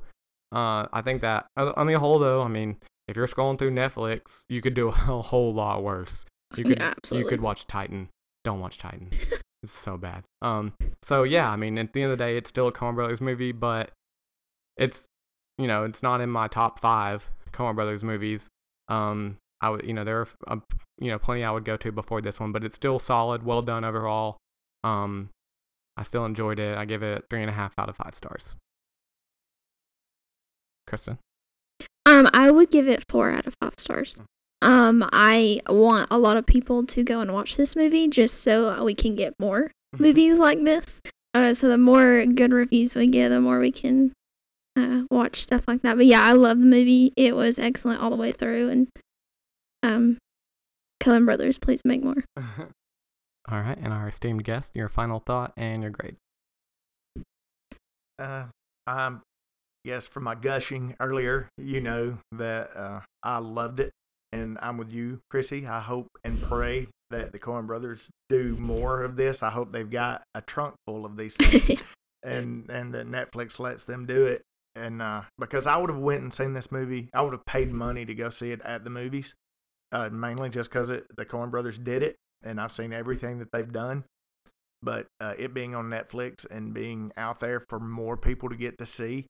[0.52, 3.72] uh, I think that uh, on the whole though, I mean, if you're scrolling through
[3.72, 6.26] Netflix, you could do a whole lot worse.
[6.56, 8.10] You could, yeah, you could watch Titan.
[8.44, 9.10] Don't watch Titan.
[9.64, 10.24] it's so bad.
[10.42, 12.96] Um, so yeah, I mean, at the end of the day, it's still a Coen
[12.96, 13.92] Brothers movie, but
[14.78, 15.06] it's,
[15.58, 18.48] you know, it's not in my top five Coen Brothers movies.
[18.88, 20.58] Um, I would, you know, there are, uh,
[21.00, 23.62] you know, plenty I would go to before this one, but it's still solid, well
[23.62, 24.38] done overall.
[24.84, 25.30] Um,
[25.98, 26.78] I still enjoyed it.
[26.78, 28.56] I give it three and a half out of five stars.
[30.86, 31.18] Kristen,
[32.06, 34.22] Um, I would give it four out of five stars.
[34.62, 38.84] Um, I want a lot of people to go and watch this movie just so
[38.84, 41.00] we can get more movies like this.
[41.34, 44.14] Uh, so the more good reviews we get, the more we can
[44.76, 45.98] uh, watch stuff like that.
[45.98, 47.14] But yeah, I love the movie.
[47.16, 48.88] It was excellent all the way through, and
[49.84, 50.18] um,
[51.02, 52.24] Coen Brothers, please make more.
[53.50, 56.18] All right, and our esteemed guest, your final thought and your grade.
[58.20, 58.46] Uh,
[58.86, 59.22] I'm
[59.86, 63.94] yes, from my gushing earlier, you know that uh, I loved it,
[64.32, 65.66] and I'm with you, Chrissy.
[65.66, 69.44] I hope and pray that the Coen Brothers do more of this.
[69.44, 71.72] I hope they've got a trunk full of these things,
[72.24, 74.42] and and that Netflix lets them do it.
[74.76, 77.72] And uh, because I would have went and seen this movie, I would have paid
[77.72, 79.34] money to go see it at the movies,
[79.92, 83.72] uh, mainly just because the Coen Brothers did it, and I've seen everything that they've
[83.72, 84.04] done
[84.82, 88.78] but uh, it being on Netflix and being out there for more people to get
[88.78, 89.26] to see,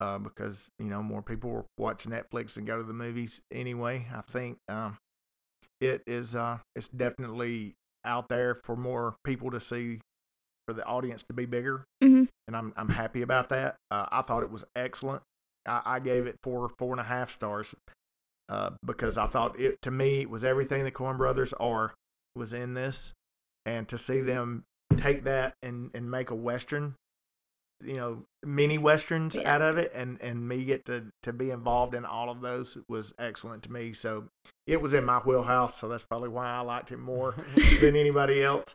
[0.00, 4.06] uh, because you know more people watch Netflix and go to the movies anyway.
[4.14, 4.96] I think um,
[5.80, 7.74] it is uh, it's definitely
[8.04, 10.00] out there for more people to see,
[10.66, 12.28] for the audience to be bigger, Mhm.
[12.46, 13.76] and I'm I'm happy about that.
[13.90, 15.22] Uh, I thought it was excellent.
[15.66, 17.74] I, I gave it four four and a half stars.
[18.48, 21.94] Uh, because I thought it to me it was everything the Coen Brothers are
[22.34, 23.12] was in this,
[23.64, 24.64] and to see them
[24.96, 26.96] take that and and make a western
[27.82, 29.54] you know mini westerns Yeah.
[29.54, 32.76] out of it and and me get to to be involved in all of those
[32.88, 34.24] was excellent to me so
[34.66, 37.34] it was in my wheelhouse so that's probably why i liked it more
[37.80, 38.74] than anybody else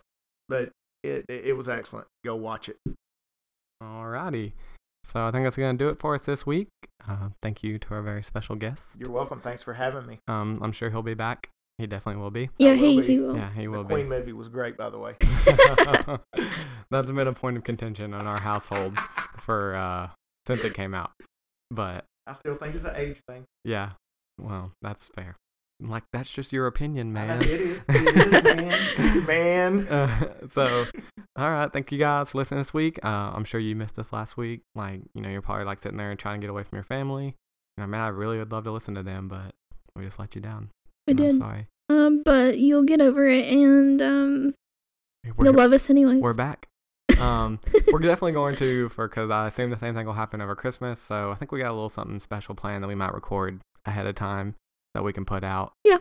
[0.50, 0.70] but
[1.04, 2.78] it it, it was excellent go watch it
[3.84, 4.54] Alrighty.
[5.04, 6.70] So I think that's gonna do it for us this week.
[7.08, 8.98] Uh, thank you to our very special guest.
[9.00, 11.50] you're welcome thanks for having me Um, I'm sure he'll be back.
[11.78, 12.50] He definitely will be.
[12.58, 13.08] yeah, will he, be.
[13.08, 13.36] he will.
[13.36, 14.16] Yeah, he the will queen be.
[14.16, 15.16] movie was great by the way
[16.92, 18.98] That's been a point of contention in our household
[19.38, 20.10] for uh
[20.48, 21.12] since it came out.
[21.72, 23.92] But i still think it's an age thing yeah,
[24.40, 25.36] well, that's fair.
[25.82, 27.42] Like that's just your opinion, man.
[27.42, 30.86] it is it is man man Uh, so,
[31.36, 33.04] all right, thank you guys for listening this week.
[33.04, 34.62] Uh, I'm sure you missed us last week.
[34.74, 36.84] Like, you know, you're probably like sitting there and trying to get away from your
[36.84, 37.36] family.
[37.78, 39.54] You know, man, I really would love to listen to them, but
[39.98, 40.70] we just let you down.
[41.08, 41.38] We and I'm did.
[41.40, 41.68] sorry.
[41.90, 44.54] Um, but you'll get over it, and um,
[45.38, 46.22] We're, you'll love us anyways.
[46.22, 46.68] we're back.
[47.22, 47.60] Um,
[47.94, 51.00] we're definitely going to for because I assume the same thing will happen over Christmas.
[51.00, 54.06] So I think we got a little something special planned that we might record ahead
[54.06, 54.56] of time
[54.94, 55.72] that we can put out.
[55.86, 56.00] Yeah.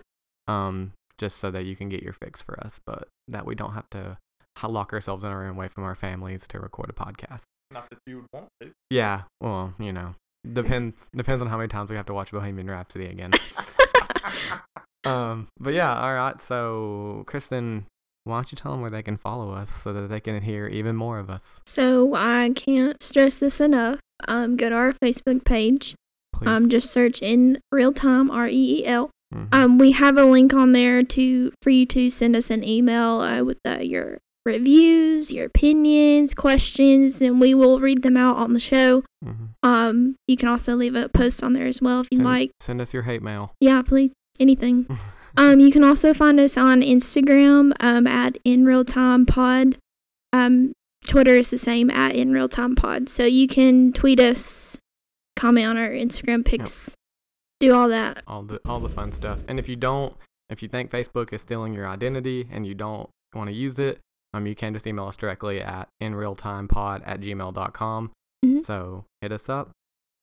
[0.49, 3.75] Um, just so that you can get your fix for us, but that we don't
[3.75, 4.19] have to
[4.67, 7.43] lock ourselves in a room away from our families to record a podcast.
[7.71, 9.23] not that you would want to Yeah.
[9.41, 10.17] Well, you know,
[10.53, 13.31] depends depends on how many times we have to watch Bohemian Rhapsody again.
[15.07, 16.41] um, but yeah, all right.
[16.41, 17.87] So, Kristen,
[18.25, 20.67] why don't you tell them where they can follow us so that they can hear
[20.67, 21.61] even more of us?
[21.67, 24.01] So I can't stress this enough.
[24.29, 25.95] Um, go to our Facebook page.
[26.33, 26.49] Please.
[26.49, 29.11] Um, just search in real time R E E L.
[29.33, 29.49] Mhm.
[29.55, 33.21] Um, we have a link on there to for you to send us an email
[33.21, 38.53] uh, with uh, your reviews, your opinions, questions, and we will read them out on
[38.53, 39.03] the show.
[39.25, 39.49] Mhm.
[39.63, 42.51] Um, you can also leave a post on there as well if you Send, like.
[42.61, 43.53] send us your hate mail.
[43.61, 44.87] Yeah, please, anything.
[45.37, 49.79] Um, you can also find us on Instagram um, at In Real Time Pod.
[50.33, 50.73] Um,
[51.09, 53.09] Twitter is the same at In Real Time Pod.
[53.09, 54.79] So you can tweet us,
[55.35, 56.95] comment on our Instagram pics,
[57.59, 58.23] do all that.
[58.29, 59.41] all the all the fun stuff.
[59.49, 60.15] And if you don't,
[60.51, 63.99] if you think Facebook is stealing your identity and you don't want to use it,
[64.35, 68.13] um, you can just email us directly at inrealtimepod at gmail.com.
[68.45, 68.65] Mhm.
[68.65, 69.73] So hit us up.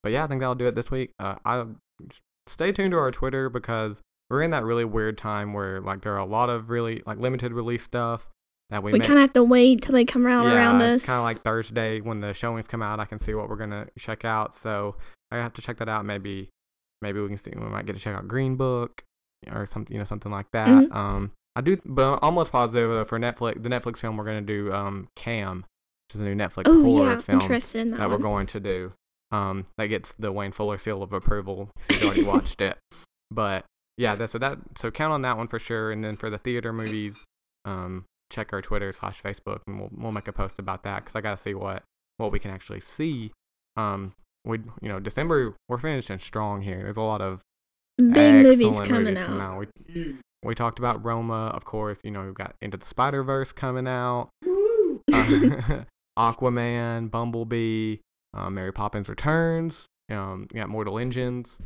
[0.04, 1.12] But yeah, I think that'll do it this week.
[1.20, 1.66] Uh, I
[2.52, 6.14] stay tuned to our Twitter because we're in that really weird time where like there
[6.14, 8.28] are a lot of really like limited release stuff
[8.70, 11.06] that we, We kind of have to wait till they come around yeah, around us.
[11.06, 13.00] kind of like Thursday when the showings come out.
[13.00, 14.56] I can see what we're gonna check out.
[14.56, 14.96] So
[15.30, 16.06] I have to check that out.
[16.06, 16.50] Maybe,
[17.02, 17.52] maybe we can see.
[17.54, 19.04] We might get to check out Green Book
[19.52, 20.68] or something, you know, something like that.
[20.68, 20.96] Mhm.
[20.96, 24.42] Um, I do, but I'm almost positive uh, for Netflix, the Netflix film we're gonna
[24.42, 25.66] do, um, Cam,
[26.08, 28.94] which is a new Netflix oh horror yeah, film that, that we're going to do.
[29.32, 31.70] Um, that gets the Wayne Fuller seal of approval.
[31.78, 32.78] 'cause He's already watched it,
[33.30, 33.66] but
[33.98, 35.92] yeah, that, so that so count on that one for sure.
[35.92, 37.24] And then for the theater movies,
[37.66, 41.16] um, check our Twitter slash Facebook, and we'll we'll make a post about that because
[41.16, 41.84] I gotta see what
[42.18, 43.32] what we can actually see.
[43.78, 44.14] Um,
[44.44, 46.82] we you know December we're finishing strong here.
[46.84, 47.42] There's a lot of
[47.98, 49.26] Big movies coming movies out.
[49.28, 49.68] coming out.
[49.94, 52.00] We we talked about Roma, of course.
[52.04, 54.30] You know we've got Into the Spider Verse coming out.
[55.14, 55.84] Uh,
[56.20, 57.98] Aquaman, Bumblebee,
[58.34, 59.86] uh, Mary Poppins Returns.
[60.10, 61.62] Um, you got Mortal Engines.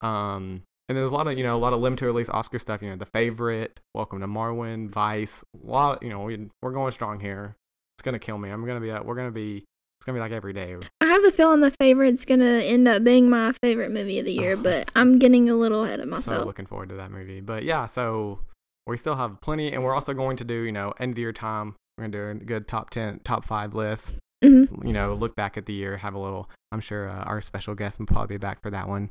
[0.00, 2.82] Um, and there's a lot of you know a lot of limited release Oscar stuff.
[2.82, 5.44] You know, The Favorite, Welcome to Marwen, Vice.
[5.54, 6.02] A lot.
[6.02, 7.56] You know, we, we're going strong here.
[7.96, 8.48] It's gonna kill me.
[8.50, 8.90] I'm gonna be.
[8.90, 9.56] We're gonna be.
[9.58, 10.76] It's gonna be like every day.
[11.00, 14.32] I have a feeling the favorite's gonna end up being my favorite movie of the
[14.32, 16.42] year, Oh, but I'm getting a little ahead of myself.
[16.42, 17.40] So looking forward to that movie.
[17.40, 18.38] But yeah, so
[18.86, 21.22] we still have plenty, and we're also going to do you know end of the
[21.22, 21.74] year time.
[21.98, 24.14] We're gonna do a good top ten, top five list.
[24.42, 26.48] Hmm you know, look back at the year, have a little.
[26.70, 29.10] I'm sure uh, our special guest will probably be back for that one,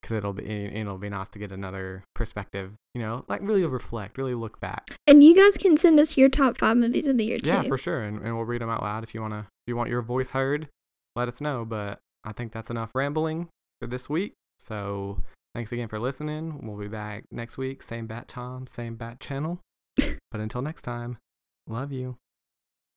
[0.00, 2.72] because it'll be it'll be nice to get another perspective.
[2.94, 4.90] You know, like really reflect, really look back.
[5.06, 7.50] And you guys can send us your top five movies of the year too.
[7.50, 9.46] Yeah, for sure, and, and we'll read them out loud if you wanna.
[9.66, 10.68] If you want your voice heard,
[11.16, 11.64] let us know.
[11.64, 13.48] But I think that's enough rambling
[13.80, 14.34] for this week.
[14.58, 15.18] So
[15.54, 16.66] thanks again for listening.
[16.66, 19.60] We'll be back next week, same bat time, same bat channel.
[19.96, 21.18] but until next time,
[21.66, 22.16] love you.